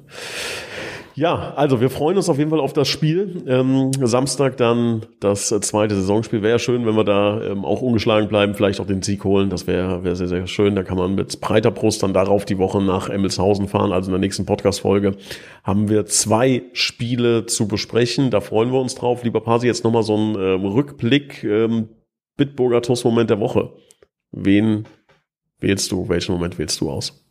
Ja, 1.15 1.55
also 1.55 1.81
wir 1.81 1.91
freuen 1.91 2.17
uns 2.17 2.29
auf 2.29 2.39
jeden 2.39 2.51
Fall 2.51 2.61
auf 2.61 2.73
das 2.73 2.89
Spiel. 2.89 3.43
Ähm, 3.47 3.91
Samstag 4.01 4.57
dann 4.57 5.07
das 5.19 5.49
zweite 5.49 5.95
Saisonspiel. 5.95 6.43
Wäre 6.43 6.59
schön, 6.59 6.87
wenn 6.87 6.95
wir 6.95 7.05
da 7.05 7.43
ähm, 7.43 7.65
auch 7.65 7.83
ungeschlagen 7.83 8.29
bleiben, 8.29 8.55
vielleicht 8.55 8.81
auch 8.81 8.87
den 8.87 9.03
Sieg 9.03 9.25
holen. 9.25 9.51
Das 9.51 9.67
wäre 9.67 10.05
wär 10.05 10.15
sehr, 10.15 10.29
sehr 10.29 10.47
schön. 10.47 10.77
Da 10.77 10.83
kann 10.83 10.97
man 10.97 11.15
mit 11.15 11.41
breiter 11.41 11.71
Brust 11.71 12.03
dann 12.03 12.15
darauf 12.15 12.45
die 12.45 12.59
Woche 12.59 12.81
nach 12.81 13.09
Emmelshausen 13.09 13.69
fahren. 13.69 13.93
Also 13.93 14.09
in 14.09 14.13
der 14.13 14.21
nächsten 14.21 14.47
Podcast-Folge 14.47 15.17
haben 15.65 15.89
wir 15.89 16.07
zwei 16.07 16.63
Spiele 16.73 17.47
zu 17.47 17.67
besprechen. 17.67 18.31
Da 18.31 18.41
freuen 18.41 18.73
wir 18.73 18.81
uns 18.81 18.95
drauf. 18.95 19.25
Lieber 19.25 19.41
Pasi, 19.41 19.67
jetzt 19.67 19.85
nochmal 19.85 20.05
so 20.05 20.17
ein 20.17 20.37
ähm, 20.39 20.65
Rückblick. 20.65 21.43
Ähm, 21.45 21.89
Bitburger 22.37 22.83
Toast-Moment 22.83 23.29
der 23.29 23.41
Woche. 23.41 23.73
Wen 24.31 24.87
wählst 25.59 25.93
du? 25.93 26.09
Welchen 26.09 26.33
Moment 26.33 26.59
wählst 26.59 26.81
du 26.81 26.91
aus? 26.91 27.23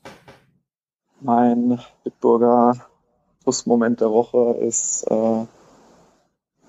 Mein 1.21 1.79
Bitburger 2.03 2.88
Schlussmoment 3.43 4.02
der 4.02 4.12
Woche 4.12 4.58
ist 4.60 5.04
äh, 5.10 5.45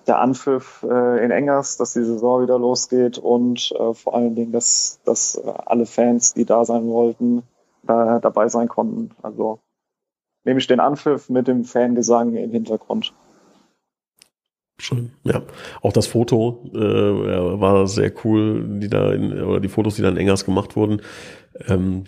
der 0.06 0.18
Anpfiff 0.18 0.84
äh, 0.88 1.24
in 1.24 1.30
Engers, 1.30 1.76
dass 1.76 1.92
die 1.92 2.04
Saison 2.04 2.42
wieder 2.42 2.58
losgeht 2.58 3.18
und 3.18 3.72
äh, 3.72 3.94
vor 3.94 4.14
allen 4.14 4.34
Dingen, 4.34 4.52
dass, 4.52 5.00
dass 5.04 5.38
alle 5.38 5.86
Fans, 5.86 6.34
die 6.34 6.44
da 6.44 6.64
sein 6.64 6.86
wollten, 6.86 7.38
äh, 7.84 8.20
dabei 8.20 8.48
sein 8.48 8.68
konnten. 8.68 9.10
Also 9.22 9.58
nehme 10.44 10.58
ich 10.58 10.66
den 10.66 10.80
Anpfiff 10.80 11.28
mit 11.28 11.48
dem 11.48 11.64
Fangesang 11.64 12.34
im 12.34 12.50
Hintergrund. 12.50 13.12
Schön, 14.80 15.10
ja. 15.24 15.42
Auch 15.82 15.92
das 15.92 16.06
Foto 16.06 16.64
äh, 16.74 16.78
war 16.78 17.86
sehr 17.86 18.10
cool, 18.24 18.64
die 18.80 18.88
da 18.88 19.12
in, 19.12 19.42
oder 19.42 19.60
die 19.60 19.68
Fotos, 19.68 19.96
die 19.96 20.02
da 20.02 20.08
in 20.08 20.16
Engers 20.16 20.46
gemacht 20.46 20.74
wurden. 20.74 21.02
Ähm, 21.68 22.04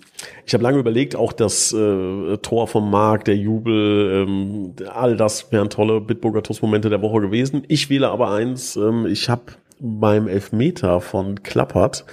ich 0.47 0.55
habe 0.55 0.65
lange 0.65 0.79
überlegt, 0.79 1.15
auch 1.15 1.33
das 1.33 1.73
äh, 1.75 2.39
Tor 2.39 2.69
vom 2.69 2.91
Markt, 2.91 3.27
der 3.27 3.37
Jubel, 3.37 4.27
ähm, 4.27 4.75
all 4.89 5.19
das 5.19 5.53
wären 5.53 5.69
tolle 5.69 6.01
Bitburger 6.01 6.43
Toast-Momente 6.43 6.89
der 6.89 7.03
Woche 7.03 7.21
gewesen. 7.21 7.63
Ich 7.69 7.91
wähle 7.91 8.09
aber 8.09 8.31
eins, 8.31 8.77
ähm, 8.77 9.05
ich 9.05 9.29
habe 9.29 9.43
beim 9.79 10.27
Elfmeter 10.27 11.03
von 11.03 11.43
Klappert 11.43 12.07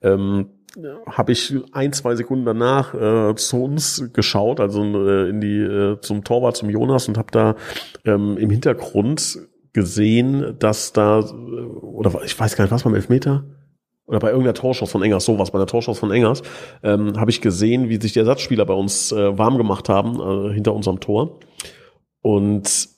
ähm, 0.00 0.46
habe 1.06 1.32
ich 1.32 1.54
ein, 1.72 1.92
zwei 1.92 2.14
Sekunden 2.16 2.44
danach 2.44 2.94
äh, 2.94 3.34
zu 3.34 3.64
uns 3.64 4.10
geschaut, 4.12 4.60
also 4.60 4.82
äh, 4.82 5.28
in 5.28 5.40
die 5.40 5.58
äh, 5.58 6.00
zum 6.00 6.24
Torwart, 6.24 6.56
zum 6.56 6.70
Jonas 6.70 7.08
und 7.08 7.18
habe 7.18 7.30
da 7.32 7.56
ähm, 8.04 8.36
im 8.38 8.50
Hintergrund 8.50 9.38
gesehen, 9.76 10.56
dass 10.58 10.94
da 10.94 11.20
oder 11.20 12.22
ich 12.24 12.38
weiß 12.38 12.56
gar 12.56 12.64
nicht, 12.64 12.70
was 12.70 12.82
beim 12.82 12.94
Elfmeter 12.94 13.44
oder 14.06 14.20
bei 14.20 14.28
irgendeiner 14.28 14.54
Torschuss 14.54 14.90
von 14.90 15.02
Engers, 15.02 15.26
sowas, 15.26 15.50
bei 15.50 15.58
der 15.58 15.66
Torschuss 15.66 15.98
von 15.98 16.10
Engers, 16.10 16.42
ähm, 16.82 17.20
habe 17.20 17.30
ich 17.30 17.42
gesehen, 17.42 17.90
wie 17.90 18.00
sich 18.00 18.14
die 18.14 18.20
Ersatzspieler 18.20 18.64
bei 18.64 18.72
uns 18.72 19.12
äh, 19.12 19.36
warm 19.36 19.58
gemacht 19.58 19.90
haben 19.90 20.18
äh, 20.18 20.54
hinter 20.54 20.72
unserem 20.72 20.98
Tor. 21.00 21.40
Und 22.22 22.88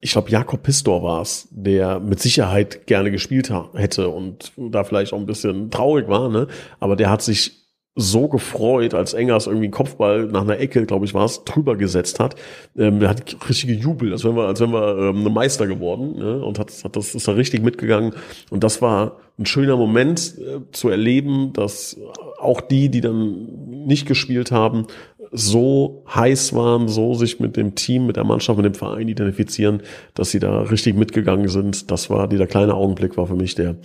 ich 0.00 0.12
glaube, 0.12 0.28
Jakob 0.28 0.62
Pistor 0.62 1.02
war 1.02 1.22
es, 1.22 1.48
der 1.50 2.00
mit 2.00 2.20
Sicherheit 2.20 2.86
gerne 2.86 3.10
gespielt 3.10 3.50
hätte 3.72 4.10
und 4.10 4.52
da 4.58 4.84
vielleicht 4.84 5.14
auch 5.14 5.18
ein 5.18 5.24
bisschen 5.24 5.70
traurig 5.70 6.06
war, 6.06 6.28
ne? 6.28 6.48
Aber 6.80 6.96
der 6.96 7.08
hat 7.08 7.22
sich 7.22 7.63
so 7.96 8.26
gefreut, 8.26 8.92
als 8.92 9.14
Engers 9.14 9.46
irgendwie 9.46 9.66
einen 9.66 9.72
Kopfball 9.72 10.26
nach 10.26 10.42
einer 10.42 10.58
Ecke, 10.58 10.84
glaube 10.84 11.04
ich, 11.04 11.14
war 11.14 11.24
es, 11.24 11.44
drüber 11.44 11.76
gesetzt 11.76 12.18
hat. 12.18 12.34
Ähm, 12.76 12.98
der 12.98 13.10
hat 13.10 13.36
richtig 13.48 13.68
gejubelt, 13.68 14.12
als 14.12 14.24
wenn 14.24 14.34
wir, 14.34 14.48
als 14.48 14.60
wenn 14.60 14.72
wir 14.72 15.10
ähm, 15.10 15.20
eine 15.20 15.30
Meister 15.30 15.68
geworden 15.68 16.16
ne? 16.18 16.44
und 16.44 16.58
hat, 16.58 16.72
hat 16.82 16.96
das 16.96 17.14
ist 17.14 17.28
da 17.28 17.32
richtig 17.32 17.62
mitgegangen. 17.62 18.14
Und 18.50 18.64
das 18.64 18.82
war 18.82 19.18
ein 19.38 19.46
schöner 19.46 19.76
Moment 19.76 20.34
äh, 20.38 20.60
zu 20.72 20.88
erleben, 20.88 21.52
dass 21.52 21.96
auch 22.40 22.60
die, 22.60 22.88
die 22.88 23.00
dann 23.00 23.46
nicht 23.86 24.06
gespielt 24.06 24.50
haben, 24.50 24.86
so 25.30 26.04
heiß 26.12 26.54
waren, 26.54 26.88
so 26.88 27.14
sich 27.14 27.38
mit 27.38 27.56
dem 27.56 27.76
Team, 27.76 28.06
mit 28.06 28.16
der 28.16 28.24
Mannschaft, 28.24 28.56
mit 28.56 28.66
dem 28.66 28.74
Verein 28.74 29.08
identifizieren, 29.08 29.82
dass 30.14 30.30
sie 30.30 30.40
da 30.40 30.62
richtig 30.62 30.96
mitgegangen 30.96 31.48
sind. 31.48 31.90
Das 31.92 32.10
war 32.10 32.28
dieser 32.28 32.46
kleine 32.46 32.74
Augenblick, 32.74 33.16
war 33.16 33.26
für 33.26 33.36
mich 33.36 33.54
der 33.54 33.76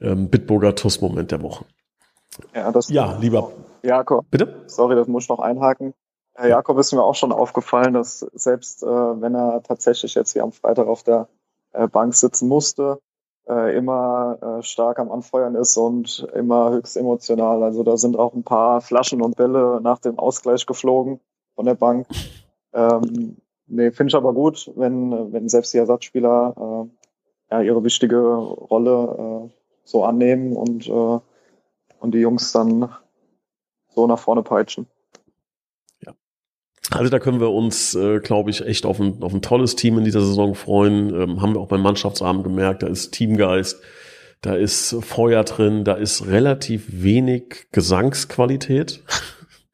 ähm, 0.00 0.28
Bitburger 0.28 0.74
Tuss-Moment 0.74 1.30
der 1.30 1.42
Woche. 1.42 1.64
Ja, 2.54 2.70
das 2.72 2.88
ja 2.88 3.16
lieber 3.18 3.52
Jakob. 3.82 4.24
Bitte? 4.30 4.64
Sorry, 4.66 4.94
das 4.96 5.08
muss 5.08 5.24
ich 5.24 5.28
noch 5.28 5.40
einhaken. 5.40 5.94
Herr 6.34 6.48
Jakob 6.48 6.78
ist 6.78 6.92
mir 6.92 7.02
auch 7.02 7.14
schon 7.14 7.32
aufgefallen, 7.32 7.94
dass 7.94 8.20
selbst 8.34 8.82
äh, 8.82 8.86
wenn 8.86 9.34
er 9.34 9.62
tatsächlich 9.62 10.14
jetzt 10.14 10.32
hier 10.32 10.42
am 10.42 10.52
Freitag 10.52 10.86
auf 10.86 11.02
der 11.02 11.28
äh, 11.72 11.88
Bank 11.88 12.14
sitzen 12.14 12.48
musste, 12.48 13.00
äh, 13.48 13.76
immer 13.76 14.38
äh, 14.58 14.62
stark 14.62 14.98
am 14.98 15.10
Anfeuern 15.10 15.54
ist 15.54 15.76
und 15.76 16.26
immer 16.34 16.72
höchst 16.72 16.96
emotional. 16.96 17.62
Also 17.62 17.82
da 17.84 17.96
sind 17.96 18.18
auch 18.18 18.34
ein 18.34 18.44
paar 18.44 18.80
Flaschen 18.80 19.22
und 19.22 19.36
Bälle 19.36 19.80
nach 19.82 19.98
dem 19.98 20.18
Ausgleich 20.18 20.66
geflogen 20.66 21.20
von 21.54 21.64
der 21.64 21.74
Bank. 21.74 22.06
Ähm, 22.74 23.36
nee, 23.66 23.90
finde 23.90 24.08
ich 24.10 24.14
aber 24.14 24.34
gut, 24.34 24.70
wenn, 24.76 25.32
wenn 25.32 25.48
selbst 25.48 25.72
die 25.72 25.78
Ersatzspieler 25.78 26.54
äh, 27.50 27.54
ja, 27.54 27.62
ihre 27.62 27.84
wichtige 27.84 28.20
Rolle 28.20 29.48
äh, 29.48 29.50
so 29.84 30.04
annehmen 30.04 30.54
und 30.54 30.86
äh, 30.88 31.18
und 32.00 32.12
die 32.12 32.18
Jungs 32.18 32.52
dann 32.52 32.90
so 33.94 34.06
nach 34.06 34.18
vorne 34.18 34.42
peitschen. 34.42 34.86
Ja. 36.04 36.12
Also 36.90 37.10
da 37.10 37.18
können 37.18 37.40
wir 37.40 37.50
uns, 37.50 37.94
äh, 37.94 38.20
glaube 38.20 38.50
ich, 38.50 38.64
echt 38.64 38.86
auf 38.86 39.00
ein, 39.00 39.22
auf 39.22 39.34
ein 39.34 39.42
tolles 39.42 39.76
Team 39.76 39.98
in 39.98 40.04
dieser 40.04 40.20
Saison 40.20 40.54
freuen. 40.54 41.14
Ähm, 41.14 41.42
haben 41.42 41.54
wir 41.54 41.60
auch 41.60 41.68
beim 41.68 41.82
Mannschaftsabend 41.82 42.44
gemerkt, 42.44 42.82
da 42.82 42.86
ist 42.86 43.12
Teamgeist, 43.12 43.80
da 44.42 44.54
ist 44.54 44.96
Feuer 45.00 45.44
drin, 45.44 45.84
da 45.84 45.94
ist 45.94 46.26
relativ 46.26 46.86
wenig 46.88 47.66
Gesangsqualität. 47.72 49.02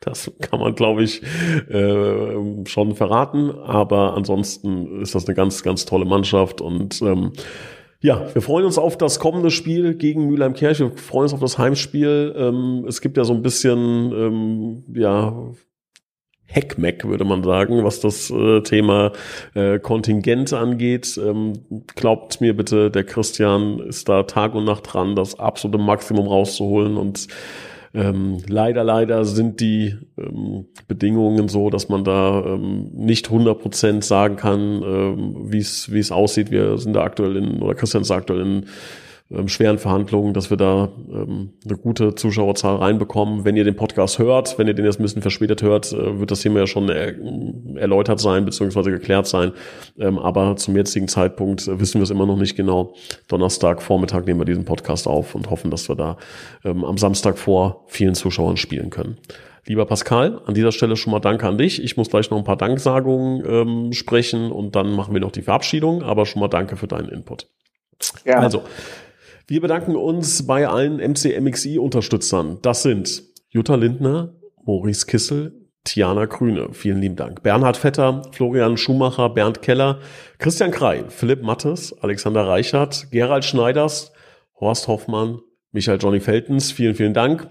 Das 0.05 0.33
kann 0.41 0.59
man, 0.59 0.75
glaube 0.75 1.05
ich, 1.05 1.23
äh, 1.71 2.67
schon 2.67 2.97
verraten. 2.97 3.53
Aber 3.53 4.15
ansonsten 4.17 5.01
ist 5.01 5.15
das 5.15 5.27
eine 5.27 5.37
ganz, 5.37 5.63
ganz 5.63 5.85
tolle 5.85 6.05
Mannschaft 6.05 6.61
und 6.61 7.01
ähm, 7.03 7.31
ja, 8.03 8.35
wir 8.35 8.43
freuen 8.43 8.67
uns 8.67 8.79
auf 8.79 8.99
das 8.99 9.21
kommende 9.21 9.53
Spiel 9.53 9.95
gegen 9.95 10.27
Mülheim 10.27 10.55
Kirche. 10.55 10.91
Wir 10.91 10.99
freuen 10.99 11.25
uns 11.25 11.33
auf 11.33 11.41
das 11.41 11.57
Heimspiel. 11.57 12.35
Ähm, 12.37 12.85
es 12.89 13.01
gibt 13.01 13.17
ja 13.17 13.23
so 13.23 13.33
ein 13.33 13.43
bisschen, 13.43 14.13
ähm, 14.13 14.85
ja, 14.93 15.53
Heckmeck, 16.47 17.05
würde 17.05 17.25
man 17.25 17.43
sagen, 17.45 17.83
was 17.85 18.01
das 18.01 18.29
äh, 18.31 18.61
Thema 18.63 19.13
äh, 19.55 19.79
Kontingent 19.79 20.53
angeht. 20.53 21.19
Ähm, 21.25 21.53
glaubt 21.95 22.41
mir 22.41 22.57
bitte, 22.57 22.91
der 22.91 23.05
Christian 23.05 23.79
ist 23.79 24.09
da 24.09 24.25
Tag 24.25 24.55
und 24.55 24.65
Nacht 24.65 24.93
dran, 24.93 25.17
das 25.17 25.39
absolute 25.39 25.83
Maximum 25.83 26.27
rauszuholen 26.27 26.97
und 26.97 27.29
ähm, 27.95 28.39
leider, 28.47 28.85
leider 28.85 29.25
sind 29.25 29.61
die 29.61 29.97
ähm, 30.17 30.67
Bedingungen 30.89 31.49
so, 31.49 31.69
dass 31.69 31.89
man 31.91 32.05
da 32.05 32.43
ähm, 32.45 32.91
nicht 32.95 33.29
100% 33.29 34.03
sagen 34.03 34.37
kann, 34.37 34.83
ähm, 34.83 35.53
wie 35.53 35.59
es 35.59 36.13
aussieht. 36.13 36.51
Wir 36.51 36.79
sind 36.79 36.95
da 36.95 37.03
aktuell 37.03 37.37
in, 37.37 37.61
oder 37.61 37.75
Christian 37.75 38.03
ist 38.03 38.11
aktuell 38.11 38.41
in 38.41 38.67
ähm, 39.35 39.49
schweren 39.49 39.79
Verhandlungen, 39.79 40.35
dass 40.35 40.51
wir 40.51 40.57
da 40.57 40.89
ähm, 41.11 41.51
eine 41.65 41.77
gute 41.77 42.15
Zuschauerzahl 42.15 42.77
reinbekommen. 42.77 43.45
Wenn 43.45 43.57
ihr 43.57 43.65
den 43.65 43.77
Podcast 43.77 44.19
hört, 44.19 44.59
wenn 44.59 44.67
ihr 44.67 44.75
den 44.75 44.85
jetzt 44.85 45.01
ein 45.01 45.03
bisschen 45.03 45.23
verspätet 45.23 45.63
hört, 45.63 45.93
äh, 45.93 46.19
wird 46.19 46.31
das 46.31 46.41
Thema 46.41 46.61
ja 46.61 46.67
schon 46.67 46.89
er 46.89 47.15
erläutert 47.77 48.21
sein 48.21 48.45
bzw. 48.45 48.91
geklärt 48.91 49.27
sein. 49.27 49.53
Ähm, 49.99 50.19
aber 50.19 50.57
zum 50.57 50.77
jetzigen 50.77 51.09
Zeitpunkt 51.09 51.67
äh, 51.67 51.81
wissen 51.81 51.99
wir 52.01 52.05
es 52.05 52.11
immer 52.11 52.27
noch 52.27 52.37
nicht 52.37 52.57
genau. 52.57 52.95
Donnerstag 53.29 53.83
Vormittag 53.83 54.27
nehmen 54.27 54.41
wir 54.41 54.45
diesen 54.45 54.65
Podcast 54.65 55.07
auf 55.07 55.35
und 55.35 55.51
hoffen, 55.51 55.71
dass 55.71 55.89
wir 55.89 55.97
da 55.97 56.17
ähm, 56.65 56.85
am 56.85 56.99
Samstag 56.99 57.39
vor 57.39 57.85
vielen 57.89 58.15
Zuschauern 58.15 58.57
spielen 58.57 58.91
können. 58.91 59.17
Lieber 59.65 59.87
Pascal, 59.87 60.41
an 60.47 60.55
dieser 60.55 60.73
Stelle 60.73 60.97
schon 60.97 61.13
mal 61.13 61.21
Danke 61.21 61.47
an 61.47 61.57
dich. 61.57 61.83
Ich 61.83 61.97
muss 61.97 62.11
gleich 62.11 62.31
noch 62.31 62.39
ein 62.39 62.45
paar 62.45 62.57
Danksagungen 62.57 63.45
ähm, 63.47 63.93
sprechen 63.93 64.51
und 64.51 64.75
dann 64.75 64.93
machen 64.93 65.15
wir 65.15 65.21
noch 65.21 65.31
die 65.31 65.43
Verabschiedung, 65.43 66.03
aber 66.03 66.27
schon 66.27 66.41
mal 66.41 66.49
danke 66.49 66.77
für 66.77 66.89
deinen 66.89 67.09
Input. 67.09 67.47
Ja. 68.25 68.41
Also, 68.41 68.63
wir 69.47 69.61
bedanken 69.61 69.97
uns 69.97 70.47
bei 70.47 70.69
allen 70.69 70.99
MCMXI-Unterstützern. 70.99 72.59
Das 72.63 72.83
sind 72.83 73.23
Jutta 73.51 73.75
Lindner, 73.75 74.35
Maurice 74.65 75.07
Kissel, 75.07 75.69
Tiana 75.85 76.27
Grüne. 76.27 76.69
Vielen 76.73 77.01
lieben 77.01 77.17
Dank. 77.17 77.43
Bernhard 77.43 77.77
Vetter, 77.77 78.23
Florian 78.31 78.77
Schumacher, 78.77 79.29
Bernd 79.31 79.63
Keller, 79.63 79.99
Christian 80.39 80.71
Krei, 80.71 81.05
Philipp 81.09 81.43
Mattes, 81.43 81.93
Alexander 82.01 82.47
Reichert, 82.47 83.11
Gerald 83.11 83.45
Schneiders, 83.45 84.13
Horst 84.61 84.87
Hoffmann, 84.87 85.41
Michael 85.73 85.99
Johnny 86.01 86.21
Feltens. 86.21 86.71
Vielen, 86.71 86.95
vielen 86.95 87.15
Dank. 87.15 87.49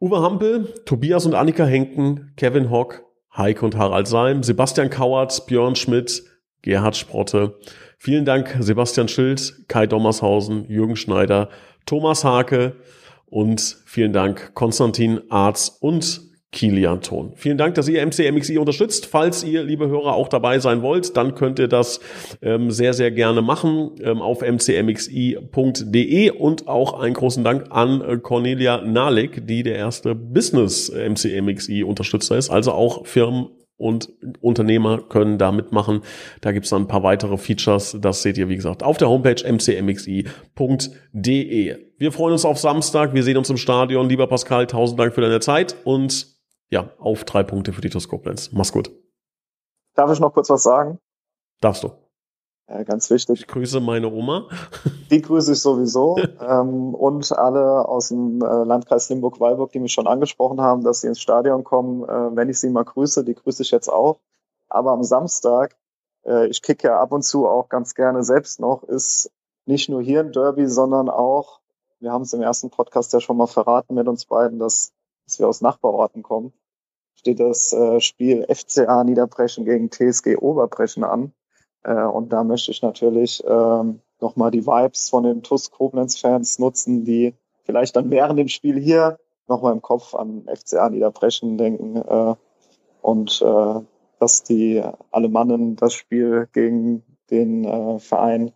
Uwe 0.00 0.22
Hampel, 0.22 0.72
Tobias 0.84 1.26
und 1.26 1.34
Annika 1.34 1.64
Henken, 1.64 2.32
Kevin 2.36 2.70
Hock, 2.70 3.02
Heike 3.36 3.64
und 3.64 3.76
Harald 3.76 4.06
Seim, 4.06 4.44
Sebastian 4.44 4.90
Kauert, 4.90 5.46
Björn 5.46 5.74
Schmidt, 5.74 6.22
Gerhard 6.62 6.96
Sprotte, 6.96 7.58
Vielen 8.00 8.24
Dank 8.24 8.56
Sebastian 8.60 9.08
Schild, 9.08 9.66
Kai 9.66 9.88
Dommershausen, 9.88 10.70
Jürgen 10.70 10.94
Schneider, 10.94 11.48
Thomas 11.84 12.22
Hake 12.22 12.76
und 13.26 13.76
vielen 13.86 14.12
Dank 14.12 14.54
Konstantin 14.54 15.20
Arz 15.30 15.76
und 15.80 16.22
Kilian 16.52 17.02
Ton. 17.02 17.32
Vielen 17.34 17.58
Dank, 17.58 17.74
dass 17.74 17.88
ihr 17.88 18.00
MCMXI 18.06 18.56
unterstützt. 18.56 19.06
Falls 19.06 19.42
ihr, 19.42 19.64
liebe 19.64 19.88
Hörer, 19.88 20.14
auch 20.14 20.28
dabei 20.28 20.60
sein 20.60 20.80
wollt, 20.80 21.16
dann 21.16 21.34
könnt 21.34 21.58
ihr 21.58 21.66
das 21.68 22.00
ähm, 22.40 22.70
sehr, 22.70 22.94
sehr 22.94 23.10
gerne 23.10 23.42
machen 23.42 23.96
ähm, 24.00 24.22
auf 24.22 24.40
mcmxi.de 24.40 26.30
und 26.30 26.68
auch 26.68 27.00
einen 27.00 27.14
großen 27.14 27.42
Dank 27.44 27.66
an 27.70 28.00
äh, 28.00 28.16
Cornelia 28.16 28.80
Nalik, 28.80 29.46
die 29.46 29.62
der 29.62 29.74
erste 29.74 30.14
Business 30.14 30.90
MCMXI 30.90 31.82
Unterstützer 31.82 32.38
ist, 32.38 32.48
also 32.48 32.72
auch 32.72 33.06
Firmen 33.06 33.48
und 33.78 34.12
Unternehmer 34.40 35.00
können 35.00 35.38
da 35.38 35.50
mitmachen. 35.52 36.02
Da 36.40 36.52
gibt's 36.52 36.70
dann 36.70 36.82
ein 36.82 36.88
paar 36.88 37.02
weitere 37.02 37.38
Features. 37.38 37.96
Das 38.00 38.22
seht 38.22 38.36
ihr, 38.36 38.48
wie 38.48 38.56
gesagt, 38.56 38.82
auf 38.82 38.98
der 38.98 39.08
Homepage 39.08 39.42
mcmxi.de. 39.50 40.26
Wir 41.96 42.12
freuen 42.12 42.32
uns 42.32 42.44
auf 42.44 42.58
Samstag. 42.58 43.14
Wir 43.14 43.22
sehen 43.22 43.36
uns 43.36 43.48
im 43.48 43.56
Stadion. 43.56 44.08
Lieber 44.08 44.26
Pascal, 44.26 44.66
tausend 44.66 45.00
Dank 45.00 45.14
für 45.14 45.20
deine 45.20 45.40
Zeit 45.40 45.76
und 45.84 46.36
ja, 46.70 46.90
auf 46.98 47.24
drei 47.24 47.42
Punkte 47.42 47.72
für 47.72 47.80
die 47.80 47.88
Koblenz. 47.88 48.52
Mach's 48.52 48.72
gut. 48.72 48.90
Darf 49.94 50.12
ich 50.12 50.20
noch 50.20 50.34
kurz 50.34 50.50
was 50.50 50.62
sagen? 50.62 50.98
Darfst 51.60 51.82
du. 51.82 51.92
Ja, 52.68 52.82
ganz 52.82 53.08
wichtig. 53.08 53.40
Ich 53.40 53.46
grüße 53.46 53.80
meine 53.80 54.12
Oma. 54.12 54.46
Die 55.10 55.22
grüße 55.22 55.52
ich 55.52 55.60
sowieso. 55.60 56.18
ähm, 56.40 56.94
und 56.94 57.32
alle 57.32 57.88
aus 57.88 58.08
dem 58.08 58.42
äh, 58.42 58.64
Landkreis 58.64 59.08
Limburg-Weilburg, 59.08 59.72
die 59.72 59.80
mich 59.80 59.92
schon 59.92 60.06
angesprochen 60.06 60.60
haben, 60.60 60.84
dass 60.84 61.00
sie 61.00 61.06
ins 61.06 61.20
Stadion 61.20 61.64
kommen. 61.64 62.02
Äh, 62.04 62.36
wenn 62.36 62.50
ich 62.50 62.60
sie 62.60 62.68
mal 62.68 62.84
grüße, 62.84 63.24
die 63.24 63.34
grüße 63.34 63.62
ich 63.62 63.70
jetzt 63.70 63.88
auch. 63.88 64.20
Aber 64.68 64.92
am 64.92 65.02
Samstag, 65.02 65.76
äh, 66.26 66.46
ich 66.48 66.60
kicke 66.60 66.88
ja 66.88 67.00
ab 67.00 67.12
und 67.12 67.22
zu 67.22 67.46
auch 67.46 67.70
ganz 67.70 67.94
gerne 67.94 68.22
selbst 68.22 68.60
noch, 68.60 68.82
ist 68.82 69.30
nicht 69.64 69.88
nur 69.88 70.02
hier 70.02 70.20
ein 70.20 70.32
Derby, 70.32 70.66
sondern 70.66 71.08
auch, 71.08 71.60
wir 72.00 72.12
haben 72.12 72.22
es 72.22 72.34
im 72.34 72.42
ersten 72.42 72.68
Podcast 72.68 73.14
ja 73.14 73.20
schon 73.20 73.38
mal 73.38 73.46
verraten 73.46 73.94
mit 73.94 74.08
uns 74.08 74.26
beiden, 74.26 74.58
dass, 74.58 74.92
dass 75.24 75.38
wir 75.38 75.48
aus 75.48 75.62
Nachbarorten 75.62 76.22
kommen. 76.22 76.52
Steht 77.14 77.40
das 77.40 77.72
äh, 77.72 78.00
Spiel 78.00 78.46
FCA 78.46 79.04
Niederbrechen 79.04 79.64
gegen 79.64 79.90
TSG 79.90 80.36
Oberbrechen 80.36 81.02
an. 81.02 81.32
Äh, 81.82 82.02
und 82.02 82.32
da 82.32 82.44
möchte 82.44 82.70
ich 82.70 82.82
natürlich 82.82 83.42
ähm, 83.46 84.00
nochmal 84.20 84.50
die 84.50 84.66
Vibes 84.66 85.08
von 85.10 85.22
den 85.24 85.42
TUS 85.42 85.70
Koblenz-Fans 85.70 86.58
nutzen, 86.58 87.04
die 87.04 87.34
vielleicht 87.64 87.96
dann 87.96 88.10
während 88.10 88.38
dem 88.38 88.48
Spiel 88.48 88.78
hier 88.78 89.18
nochmal 89.46 89.72
im 89.72 89.82
Kopf 89.82 90.14
an 90.14 90.46
FCA 90.46 90.90
Niederbrechen 90.90 91.56
denken 91.58 91.96
äh, 91.96 92.34
und 93.02 93.42
äh, 93.42 93.80
dass 94.18 94.42
die 94.42 94.82
Alemannen 95.10 95.76
das 95.76 95.94
Spiel 95.94 96.48
gegen 96.52 97.02
den 97.30 97.64
äh, 97.64 97.98
Verein 97.98 98.52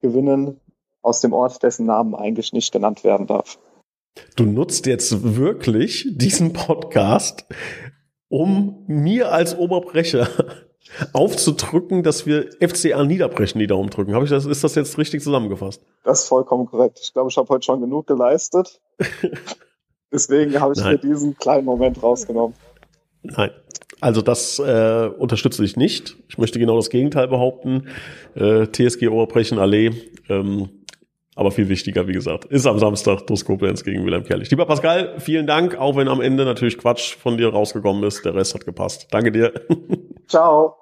gewinnen 0.00 0.60
aus 1.02 1.20
dem 1.20 1.32
Ort, 1.32 1.62
dessen 1.62 1.86
Namen 1.86 2.14
eigentlich 2.14 2.52
nicht 2.52 2.72
genannt 2.72 3.04
werden 3.04 3.26
darf. 3.26 3.58
Du 4.36 4.44
nutzt 4.44 4.86
jetzt 4.86 5.36
wirklich 5.36 6.06
diesen 6.10 6.52
Podcast, 6.52 7.46
um 8.28 8.84
mir 8.86 9.32
als 9.32 9.56
Oberbrecher 9.56 10.28
aufzudrücken, 11.12 12.02
dass 12.02 12.26
wir 12.26 12.50
FCA 12.60 13.04
Niederbrechen 13.04 13.58
die 13.58 13.66
Daumen 13.66 13.90
drücken. 13.90 14.14
Habe 14.14 14.24
ich 14.24 14.30
das, 14.30 14.46
ist 14.46 14.64
das 14.64 14.74
jetzt 14.74 14.98
richtig 14.98 15.22
zusammengefasst? 15.22 15.82
Das 16.04 16.22
ist 16.22 16.28
vollkommen 16.28 16.66
korrekt. 16.66 16.98
Ich 17.02 17.12
glaube, 17.12 17.30
ich 17.30 17.36
habe 17.36 17.48
heute 17.48 17.64
schon 17.64 17.80
genug 17.80 18.06
geleistet. 18.06 18.80
Deswegen 20.12 20.60
habe 20.60 20.72
ich 20.74 20.80
Nein. 20.80 20.92
mir 20.92 20.98
diesen 20.98 21.36
kleinen 21.36 21.64
Moment 21.64 22.02
rausgenommen. 22.02 22.56
Nein. 23.22 23.50
Also 24.00 24.22
das 24.22 24.58
äh, 24.58 25.10
unterstütze 25.18 25.62
ich 25.62 25.76
nicht. 25.76 26.16
Ich 26.28 26.38
möchte 26.38 26.58
genau 26.58 26.76
das 26.76 26.90
Gegenteil 26.90 27.28
behaupten. 27.28 27.88
Äh, 28.34 28.66
TSG 28.66 29.08
Oberbrechen 29.08 29.58
Allee. 29.58 29.90
Ähm, 30.28 30.70
aber 31.36 31.52
viel 31.52 31.68
wichtiger, 31.68 32.06
wie 32.08 32.12
gesagt, 32.12 32.46
ist 32.46 32.66
am 32.66 32.78
Samstag 32.78 33.26
Dus 33.26 33.44
Koblenz 33.44 33.84
gegen 33.84 34.04
Wilhelm 34.04 34.24
Kerlich. 34.24 34.50
Lieber 34.50 34.66
Pascal, 34.66 35.14
vielen 35.20 35.46
Dank, 35.46 35.76
auch 35.76 35.96
wenn 35.96 36.08
am 36.08 36.20
Ende 36.20 36.44
natürlich 36.44 36.76
Quatsch 36.76 37.14
von 37.16 37.36
dir 37.36 37.48
rausgekommen 37.48 38.02
ist. 38.04 38.24
Der 38.24 38.34
Rest 38.34 38.54
hat 38.54 38.64
gepasst. 38.64 39.06
Danke 39.10 39.32
dir. 39.32 39.52
Ciao. 40.26 40.79